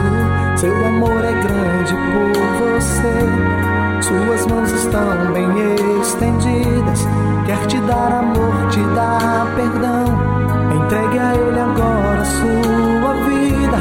Seu 0.56 0.74
amor 0.86 1.22
é 1.22 1.32
grande 1.42 1.92
por 1.92 2.32
você, 2.72 4.00
suas 4.00 4.46
mãos 4.46 4.72
estão 4.72 5.32
bem 5.34 6.00
estendidas, 6.00 7.06
quer 7.44 7.66
te 7.66 7.78
dar 7.82 8.20
amor, 8.20 8.70
te 8.70 8.80
dar 8.94 9.46
perdão. 9.56 10.06
Entregue 10.74 11.18
a 11.18 11.34
ele 11.34 11.60
agora 11.60 12.22
a 12.22 12.24
sua 12.24 13.12
vida. 13.28 13.78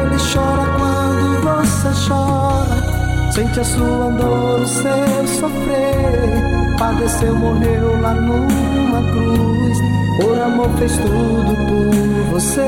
Ele 0.00 0.16
chora 0.32 0.64
quando 0.78 1.42
você 1.42 2.08
chora. 2.08 2.73
Sente 3.34 3.58
a 3.58 3.64
sua 3.64 4.10
dor, 4.12 4.60
o 4.60 4.66
seu 4.68 5.26
sofrer. 5.26 6.76
Padeceu, 6.78 7.34
morreu 7.34 8.00
lá 8.00 8.14
numa 8.14 9.02
cruz. 9.10 9.78
Por 10.20 10.40
amor 10.40 10.70
fez 10.78 10.92
tudo 10.98 11.56
por 11.66 12.32
você. 12.32 12.60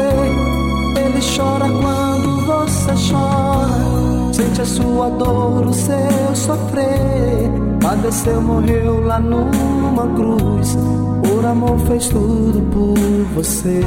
Ele 0.96 1.20
chora 1.36 1.66
quando 1.70 2.44
você 2.46 3.12
chora. 3.12 4.32
Sente 4.32 4.60
a 4.60 4.64
sua 4.64 5.08
dor, 5.10 5.68
o 5.68 5.72
seu 5.72 6.34
sofrer. 6.34 7.48
Padeceu, 7.80 8.42
morreu 8.42 9.06
lá 9.06 9.20
numa 9.20 10.08
cruz. 10.16 10.76
Por 11.22 11.46
amor 11.46 11.78
fez 11.86 12.08
tudo 12.08 12.60
por 12.72 12.98
você. 13.36 13.82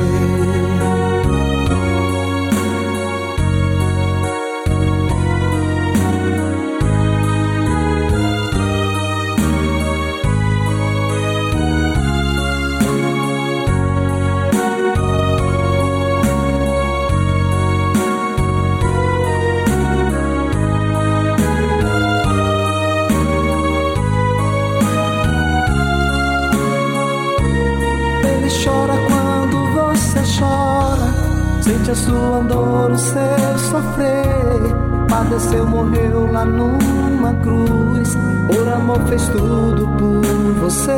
A 31.89 31.95
sua 31.95 32.41
dor, 32.41 32.91
o 32.91 32.97
seu 32.97 33.57
sofrer. 33.57 35.07
Padeceu, 35.09 35.65
morreu 35.65 36.31
lá 36.31 36.45
numa 36.45 37.33
cruz. 37.41 38.15
Por 38.47 38.67
amor 38.67 38.99
fez 39.07 39.27
tudo 39.29 39.87
por 39.97 40.53
você. 40.61 40.91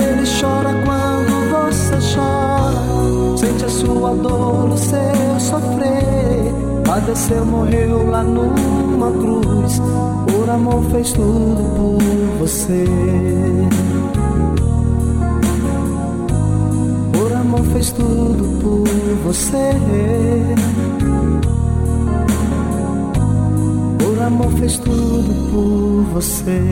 Ele 0.00 0.24
chora 0.40 0.70
quando 0.84 1.50
você 1.50 2.14
chora. 2.14 3.36
Sente 3.36 3.64
a 3.64 3.68
sua 3.68 4.14
dor, 4.14 4.70
o 4.70 4.76
seu 4.76 5.40
sofrer. 5.40 6.52
Padeceu, 6.84 7.44
morreu 7.44 8.10
lá 8.10 8.22
numa 8.22 9.10
cruz. 9.12 9.80
Por 10.26 10.50
amor 10.50 10.82
fez 10.90 11.12
tudo 11.12 11.62
por 11.76 12.38
você. 12.40 12.84
Fez 17.84 17.92
tudo 17.92 18.60
por 18.62 18.88
você. 19.24 19.70
Por 23.98 24.22
amor 24.22 24.50
fez 24.52 24.78
tudo 24.78 25.50
por 25.50 26.14
você. 26.14 26.62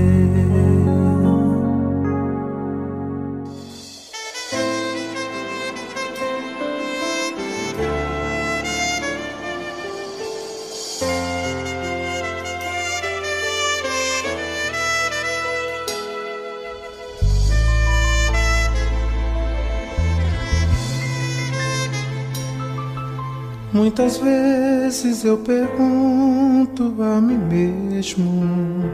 Muitas 23.83 24.17
vezes 24.19 25.25
eu 25.25 25.39
pergunto 25.39 26.95
a 27.03 27.21
mim 27.21 27.37
mesmo 27.37 28.89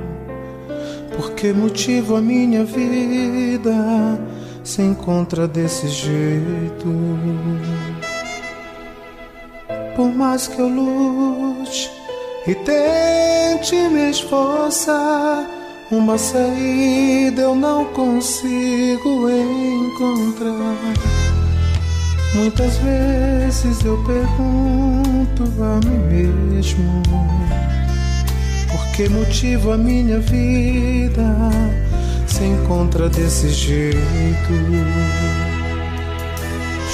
por 1.15 1.33
que 1.33 1.53
motivo 1.53 2.17
a 2.17 2.23
minha 2.23 2.65
vida 2.65 4.19
se 4.65 4.81
encontra 4.81 5.47
desse 5.47 5.89
jeito. 5.89 6.89
Por 9.95 10.09
mais 10.09 10.49
que 10.49 10.59
eu 10.59 10.69
lute 10.69 11.91
e 12.47 12.55
tente 12.55 13.77
me 13.91 14.09
esforçar, 14.09 15.47
uma 15.93 16.17
saída 16.17 17.43
eu 17.43 17.55
não 17.55 17.85
consigo 17.93 19.29
encontrar. 19.29 21.18
Muitas 22.35 22.77
vezes 22.79 23.85
eu 23.85 23.97
pergunto 24.05 25.45
a 25.63 25.81
mim 25.87 25.99
mesmo 26.51 27.03
por 28.71 28.87
que 28.93 29.09
motivo 29.09 29.73
a 29.73 29.79
minha 29.79 30.21
vida 30.21 31.35
se 32.27 32.45
encontra 32.45 33.09
desse 33.09 33.49
jeito. 33.49 33.99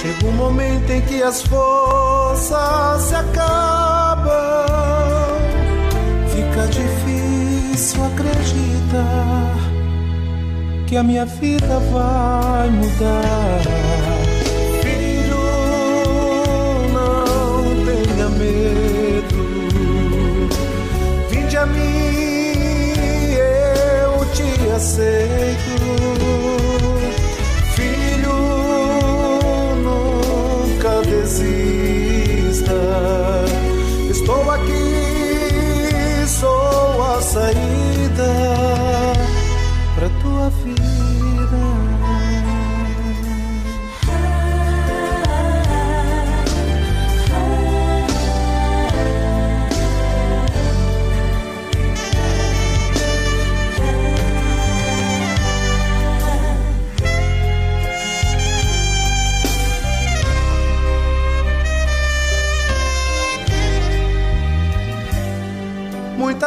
Chega 0.01 0.27
um 0.27 0.33
momento 0.33 0.91
em 0.91 1.01
que 1.03 1.23
as 1.23 1.43
forças 1.43 3.03
se 3.03 3.15
acabam, 3.15 4.33
fica 6.29 6.67
difícil 6.69 8.05
acreditar 8.05 9.55
que 10.87 10.97
a 10.97 11.03
minha 11.03 11.27
vida 11.27 11.81
vai 11.91 12.71
mudar. 12.71 14.04
Medo. 18.45 19.37
Vinde 21.31 21.57
a 21.57 21.67
mim, 21.67 23.35
eu 23.35 24.25
te 24.33 24.71
aceito. 24.71 26.54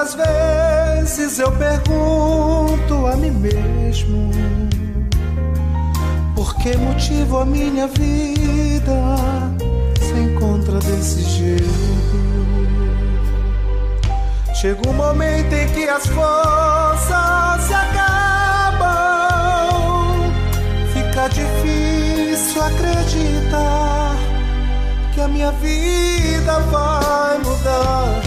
Muitas 0.08 0.26
vezes 0.26 1.38
eu 1.38 1.52
pergunto 1.52 3.08
a 3.08 3.18
mim 3.18 3.32
mesmo 3.32 4.32
por 6.34 6.56
que 6.56 6.78
motivo 6.78 7.40
a 7.40 7.46
minha 7.46 7.88
vida 7.88 9.18
se 10.00 10.14
encontra 10.18 10.80
desse 10.80 11.24
jeito. 11.24 11.68
Chega 14.56 14.88
um 14.88 14.94
momento 14.94 15.54
em 15.54 15.68
que 15.74 15.90
as 15.90 16.08
forças 16.08 17.64
se 17.68 17.74
acabam, 17.74 18.88
fica 20.94 21.28
difícil 21.28 22.62
acreditar 22.62 24.16
que 25.14 25.20
a 25.20 25.28
minha 25.28 25.52
vida 25.52 26.60
vai 26.72 27.40
mudar. 27.40 28.27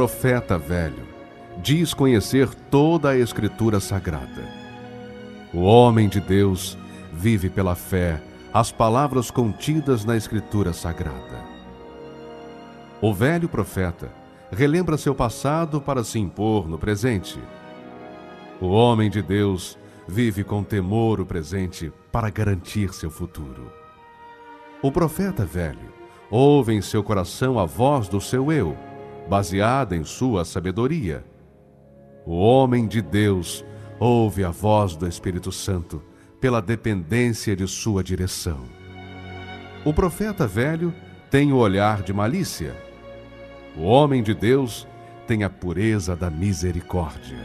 Profeta 0.00 0.56
velho 0.56 1.06
diz 1.62 1.92
conhecer 1.92 2.48
toda 2.70 3.10
a 3.10 3.18
Escritura 3.18 3.80
Sagrada. 3.80 4.48
O 5.52 5.58
homem 5.60 6.08
de 6.08 6.22
Deus 6.22 6.78
vive 7.12 7.50
pela 7.50 7.74
fé 7.74 8.18
as 8.50 8.72
palavras 8.72 9.30
contidas 9.30 10.02
na 10.02 10.16
Escritura 10.16 10.72
Sagrada. 10.72 11.44
O 12.98 13.12
velho 13.12 13.46
profeta 13.46 14.10
relembra 14.50 14.96
seu 14.96 15.14
passado 15.14 15.82
para 15.82 16.02
se 16.02 16.18
impor 16.18 16.66
no 16.66 16.78
presente. 16.78 17.38
O 18.58 18.68
homem 18.68 19.10
de 19.10 19.20
Deus 19.20 19.76
vive 20.08 20.42
com 20.42 20.64
temor 20.64 21.20
o 21.20 21.26
presente 21.26 21.92
para 22.10 22.30
garantir 22.30 22.94
seu 22.94 23.10
futuro. 23.10 23.70
O 24.80 24.90
profeta 24.90 25.44
velho 25.44 25.92
ouve 26.30 26.72
em 26.72 26.80
seu 26.80 27.02
coração 27.02 27.58
a 27.58 27.66
voz 27.66 28.08
do 28.08 28.18
seu 28.18 28.50
eu, 28.50 28.74
baseada 29.30 29.94
em 29.94 30.02
sua 30.02 30.44
sabedoria. 30.44 31.24
O 32.26 32.32
homem 32.32 32.88
de 32.88 33.00
Deus 33.00 33.64
ouve 34.00 34.42
a 34.42 34.50
voz 34.50 34.96
do 34.96 35.06
Espírito 35.06 35.52
Santo 35.52 36.02
pela 36.40 36.60
dependência 36.60 37.54
de 37.54 37.64
sua 37.68 38.02
direção. 38.02 38.58
O 39.84 39.94
profeta 39.94 40.48
velho 40.48 40.92
tem 41.30 41.52
o 41.52 41.58
olhar 41.58 42.02
de 42.02 42.12
malícia. 42.12 42.74
O 43.76 43.82
homem 43.82 44.20
de 44.20 44.34
Deus 44.34 44.84
tem 45.28 45.44
a 45.44 45.48
pureza 45.48 46.16
da 46.16 46.28
misericórdia. 46.28 47.38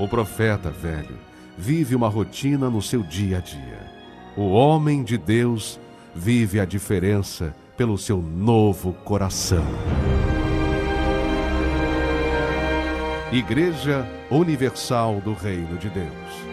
O 0.00 0.08
profeta 0.08 0.68
velho 0.68 1.16
vive 1.56 1.94
uma 1.94 2.08
rotina 2.08 2.68
no 2.68 2.82
seu 2.82 3.04
dia 3.04 3.38
a 3.38 3.40
dia. 3.40 3.92
O 4.36 4.50
homem 4.50 5.04
de 5.04 5.16
Deus 5.16 5.78
vive 6.12 6.58
a 6.58 6.64
diferença 6.64 7.54
pelo 7.76 7.96
seu 7.96 8.20
novo 8.20 8.92
coração. 9.04 9.64
Igreja 13.30 14.06
Universal 14.30 15.20
do 15.20 15.34
Reino 15.34 15.76
de 15.76 15.90
Deus. 15.90 16.47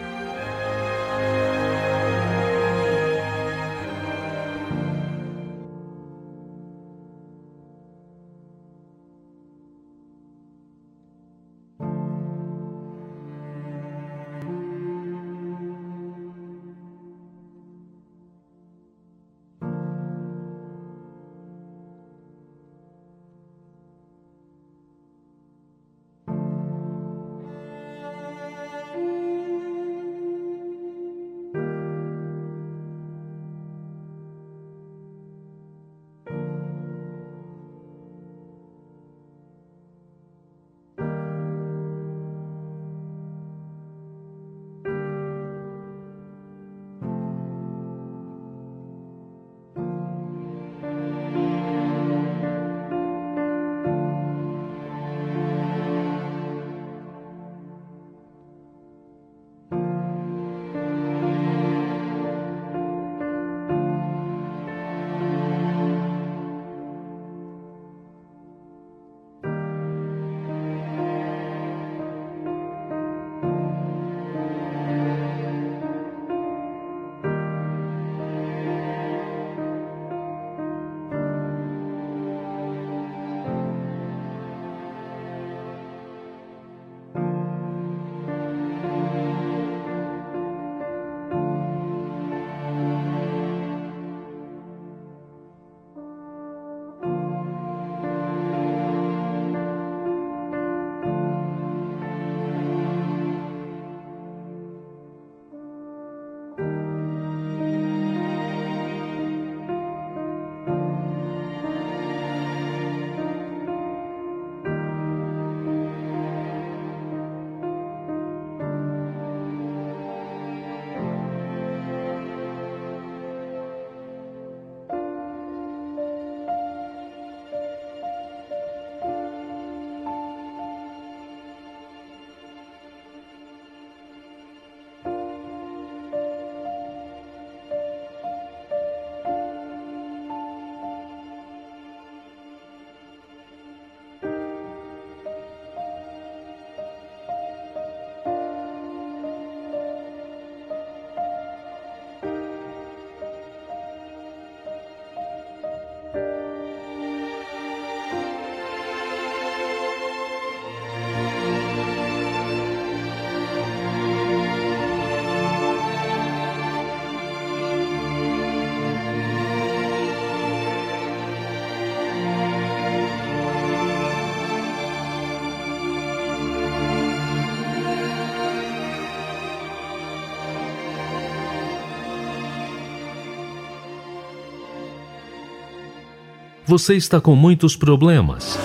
Você 186.68 186.96
está 186.96 187.20
com 187.20 187.36
muitos 187.36 187.76
problemas, 187.76 188.58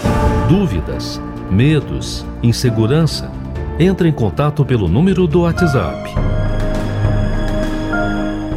dúvidas, 0.49 1.21
medos, 1.51 2.25
insegurança? 2.41 3.31
Entre 3.77 4.09
em 4.09 4.11
contato 4.11 4.65
pelo 4.65 4.87
número 4.87 5.27
do 5.27 5.41
WhatsApp 5.41 6.09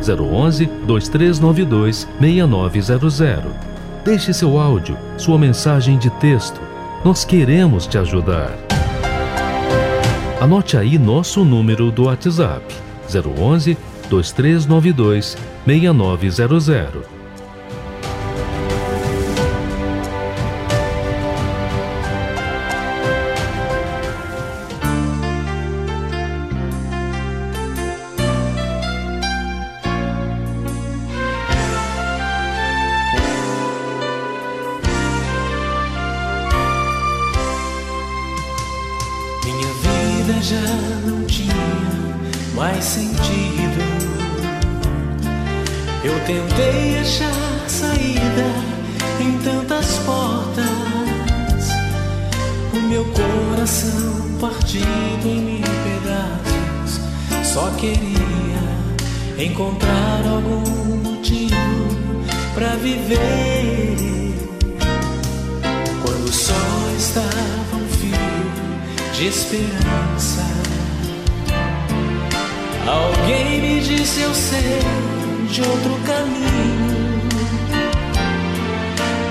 011 0.01 0.65
2392 0.87 2.09
6900. 2.19 3.53
Deixe 4.03 4.33
seu 4.33 4.59
áudio, 4.59 4.97
sua 5.19 5.39
mensagem 5.39 5.99
de 5.99 6.09
texto. 6.09 6.59
Nós 7.05 7.23
queremos 7.23 7.87
te 7.87 7.99
ajudar. 7.99 8.51
Anote 10.41 10.79
aí 10.79 10.99
nosso 10.99 11.45
número 11.45 11.91
do 11.91 12.05
WhatsApp 12.05 12.65
011 13.13 13.77
2392 14.09 15.37
6900. 15.67 17.14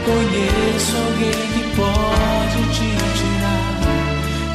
Conheço 0.06 0.98
alguém 0.98 1.32
que 1.32 1.64
pode 1.78 2.60
te 2.74 2.90
tirar 3.18 3.74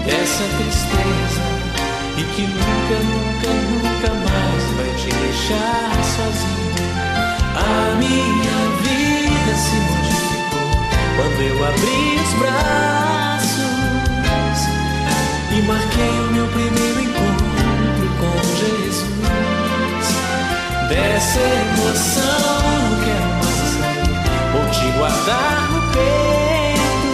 dessa 0.05 0.45
tristeza 0.59 1.45
e 2.19 2.23
que 2.35 2.43
nunca, 2.43 2.97
nunca, 3.03 3.49
nunca 3.49 4.11
mais 4.29 4.63
vai 4.77 4.93
te 4.97 5.09
deixar 5.09 5.93
sozinho. 6.05 6.69
A 7.57 7.97
minha 7.97 8.59
vida 8.83 9.53
se 9.57 9.77
modificou 9.89 10.71
quando 11.17 11.41
eu 11.41 11.57
abri 11.65 12.21
os 12.21 12.33
braços 12.41 13.09
e 15.51 15.63
marquei 15.63 16.11
o 16.11 16.31
meu 16.33 16.47
primeiro 16.49 17.01
encontro 17.01 18.09
com 18.21 18.37
Jesus. 18.55 19.09
Dessa 20.91 21.41
emoção 21.41 22.98
guardar 25.09 25.71
no 25.71 25.81
peito 25.93 27.09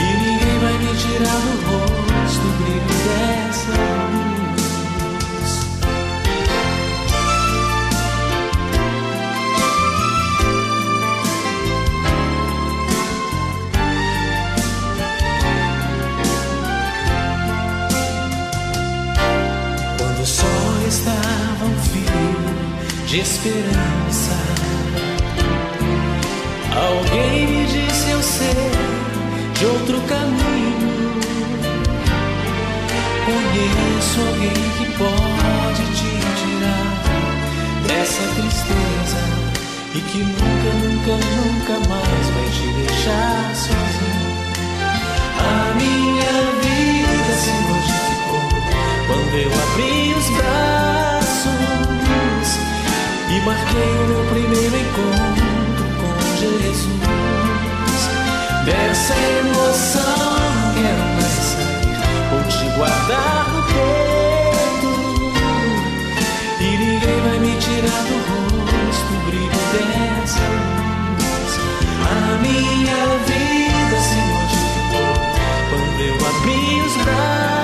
e 0.00 0.02
ninguém 0.22 0.58
vai 0.58 0.78
me 0.78 0.96
tirar 0.96 1.40
do 1.40 1.52
rosto 1.68 2.46
o 2.46 2.52
brilho 2.62 2.94
dessa. 3.04 3.76
Quando 19.98 20.20
o 20.20 20.26
sol 20.26 20.88
estava 20.88 21.64
um 21.66 21.78
fio 21.82 23.06
de 23.06 23.20
esperança, 23.20 24.03
alguém 26.84 27.46
me 27.46 27.66
disse 27.66 28.10
eu 28.10 28.22
sei 28.22 28.70
de 29.58 29.66
outro 29.66 30.00
caminho. 30.02 31.14
Conheço 33.24 34.20
alguém 34.20 34.52
que 34.78 34.86
pode 34.98 35.82
te 35.96 36.10
tirar 36.40 36.92
dessa 37.86 38.22
tristeza 38.34 39.22
e 39.94 40.00
que 40.00 40.18
nunca, 40.18 40.70
nunca, 40.82 41.14
nunca 41.24 41.88
mais 41.88 42.26
vai 42.34 42.48
te 42.50 42.66
deixar 42.86 43.54
sozinho. 43.54 44.34
A 45.38 45.74
minha 45.74 46.36
vida 46.62 47.32
se 47.34 47.52
modificou 47.68 48.46
quando 49.06 49.34
eu 49.36 49.50
abri 49.62 50.14
os 50.14 50.28
braços 50.36 50.84
e 53.30 53.40
marquei 53.40 53.90
o 53.90 54.06
meu 54.08 54.24
primeiro 54.30 54.76
encontro 54.76 55.63
Dessa 58.64 59.14
emoção 59.14 60.72
quero 60.74 61.04
mais 61.14 61.34
sair, 61.52 61.94
vou 62.30 62.42
te 62.44 62.64
guardar 62.76 63.44
no 63.52 63.62
peito 63.64 64.90
e 66.60 66.76
ninguém 66.78 67.20
vai 67.20 67.38
me 67.40 67.54
tirar 67.58 68.02
do 68.04 68.16
rosto 68.24 69.12
o 69.12 69.16
brilho 69.26 69.60
dessa 69.72 70.40
luz. 70.40 71.52
A 72.08 72.38
minha 72.40 73.02
vida 73.26 73.96
se 74.00 74.16
modificou 74.30 75.12
quando 75.68 76.00
eu 76.00 76.16
abri 76.26 76.80
os 76.80 76.94
braços 77.04 77.63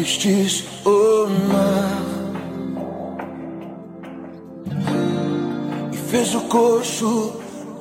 vistes 0.00 0.64
o 0.86 1.26
mar 1.52 2.00
e 5.92 5.96
fez 5.96 6.34
o 6.34 6.40
coxo 6.42 7.34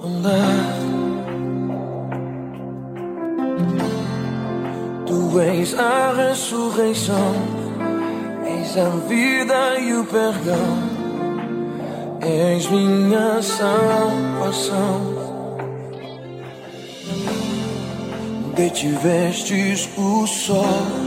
andar. 0.03 0.75
Tu 5.05 5.39
és 5.39 5.73
a 5.79 6.13
ressurreição, 6.13 7.35
és 8.45 8.77
a 8.77 8.89
vida 9.07 9.79
e 9.79 9.93
o 9.93 10.03
perdão, 10.03 10.77
és 12.21 12.69
minha 12.69 13.41
salvação. 13.41 15.19
De 18.55 18.69
ti 18.71 18.89
vestes 18.89 19.87
o 19.97 20.27
sol. 20.27 20.98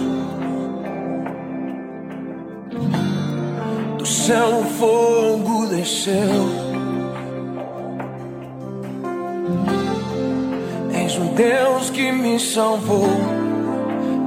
céu 4.27 4.61
o 4.61 4.65
fogo 4.79 5.67
desceu. 5.67 6.45
És 11.05 11.19
um 11.19 11.35
Deus 11.35 11.91
que 11.91 12.13
me 12.13 12.39
salvou, 12.39 13.09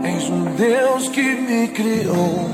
és 0.03 0.29
um 0.29 0.43
Deus 0.57 1.07
que 1.07 1.21
me 1.21 1.69
criou, 1.69 2.49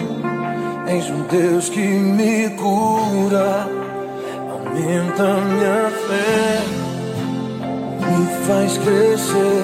és 0.88 1.10
um 1.10 1.24
Deus 1.32 1.70
que 1.70 1.80
me 1.80 2.50
cura. 2.52 3.68
Aumenta 4.52 5.24
minha 5.50 5.90
fé, 6.06 6.62
me 8.06 8.46
faz 8.46 8.78
crescer. 8.78 9.64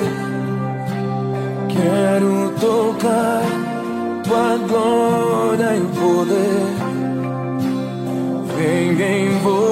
Quero 1.70 2.54
tocar 2.60 3.44
tua 4.24 4.58
glória 4.68 5.76
e 5.78 5.82
poder 6.00 6.77
painful. 9.08 9.67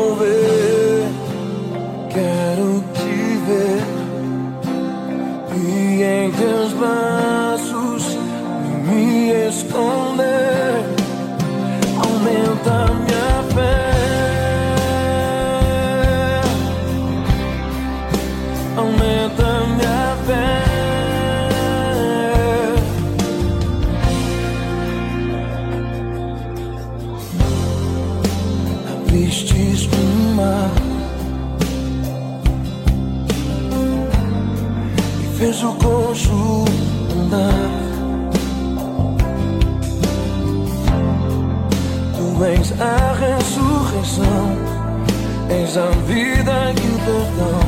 a 45.78 45.90
vida 46.08 46.72
e 46.72 46.88
o 46.88 47.00
perdão. 47.06 47.60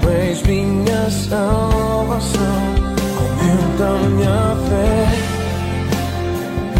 Tu 0.00 0.08
és 0.08 0.42
minha 0.42 1.10
salvação. 1.10 2.40
Aumenta 3.18 3.90
minha 4.08 4.56
fé. 4.68 4.94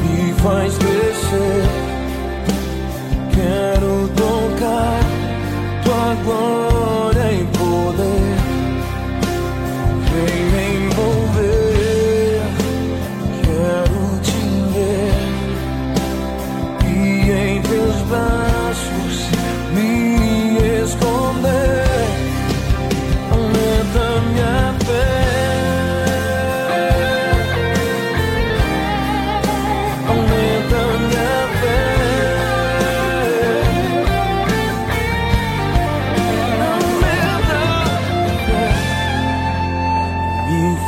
e 0.04 0.32
faz 0.40 0.78
crescer. 0.78 0.97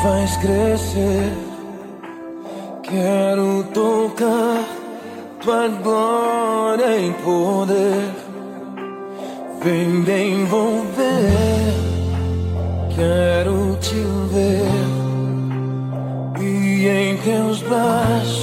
vais 0.02 0.36
crescer. 0.38 1.32
Quero 2.82 3.64
tocar 3.74 4.64
tua 5.40 5.68
glória 5.68 6.98
em 6.98 7.12
poder. 7.12 8.10
Vem 9.62 9.88
me 9.88 10.42
envolver. 10.42 11.74
Quero 12.94 13.76
te 13.80 13.94
ver 14.32 15.00
e 16.40 16.88
em 16.88 17.16
teus 17.18 17.62
braços 17.62 18.39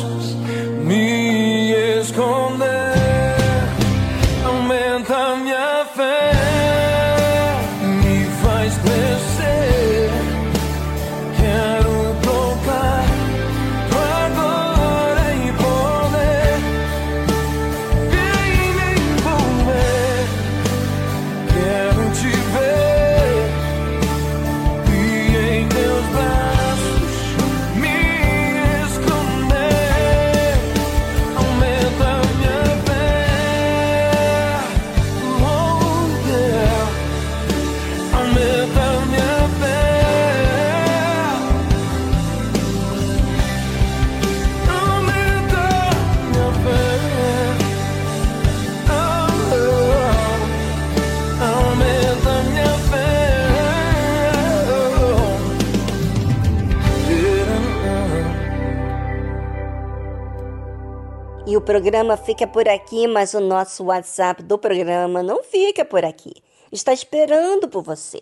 programa 61.68 62.16
fica 62.16 62.48
por 62.48 62.66
aqui, 62.66 63.08
mas 63.08 63.34
o 63.34 63.42
nosso 63.42 63.84
WhatsApp 63.84 64.42
do 64.42 64.58
programa 64.58 65.22
não 65.22 65.44
fica 65.44 65.84
por 65.84 66.06
aqui. 66.06 66.34
Está 66.72 66.94
esperando 66.94 67.68
por 67.68 67.84
você. 67.84 68.22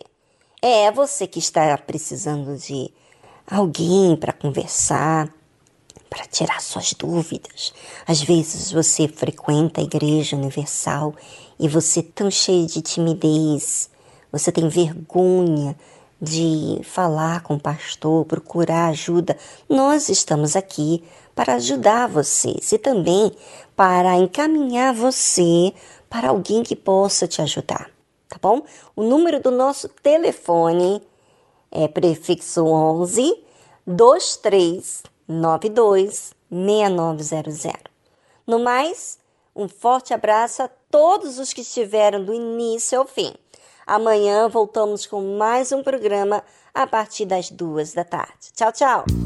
É 0.60 0.90
você 0.90 1.28
que 1.28 1.38
está 1.38 1.78
precisando 1.78 2.58
de 2.58 2.92
alguém 3.48 4.16
para 4.16 4.32
conversar, 4.32 5.32
para 6.10 6.26
tirar 6.26 6.60
suas 6.60 6.92
dúvidas. 6.92 7.72
Às 8.04 8.20
vezes 8.20 8.72
você 8.72 9.06
frequenta 9.06 9.80
a 9.80 9.84
Igreja 9.84 10.34
Universal 10.34 11.14
e 11.56 11.68
você 11.68 12.00
é 12.00 12.06
tão 12.12 12.28
cheio 12.28 12.66
de 12.66 12.82
timidez, 12.82 13.88
você 14.32 14.50
tem 14.50 14.68
vergonha 14.68 15.76
de 16.20 16.80
falar 16.82 17.44
com 17.44 17.54
o 17.54 17.60
pastor, 17.60 18.24
procurar 18.24 18.88
ajuda. 18.88 19.36
Nós 19.68 20.08
estamos 20.08 20.56
aqui 20.56 21.04
para 21.36 21.54
ajudar 21.54 22.08
vocês 22.08 22.72
e 22.72 22.78
também 22.78 23.30
para 23.76 24.16
encaminhar 24.16 24.92
você 24.94 25.74
para 26.08 26.30
alguém 26.30 26.62
que 26.62 26.74
possa 26.74 27.28
te 27.28 27.42
ajudar, 27.42 27.90
tá 28.26 28.38
bom? 28.40 28.62
O 28.96 29.02
número 29.02 29.38
do 29.38 29.50
nosso 29.50 29.90
telefone 30.02 31.02
é 31.70 31.86
prefixo 31.86 32.64
11 32.64 33.44
2392 33.86 36.34
6900. 36.50 37.74
No 38.46 38.58
mais, 38.58 39.18
um 39.54 39.68
forte 39.68 40.14
abraço 40.14 40.62
a 40.62 40.70
todos 40.90 41.38
os 41.38 41.52
que 41.52 41.60
estiveram 41.60 42.24
do 42.24 42.32
início 42.32 42.98
ao 42.98 43.06
fim. 43.06 43.34
Amanhã 43.86 44.48
voltamos 44.48 45.04
com 45.04 45.36
mais 45.36 45.70
um 45.70 45.82
programa 45.82 46.42
a 46.72 46.86
partir 46.86 47.26
das 47.26 47.50
duas 47.50 47.92
da 47.92 48.04
tarde. 48.04 48.54
Tchau, 48.54 48.72
tchau! 48.72 49.25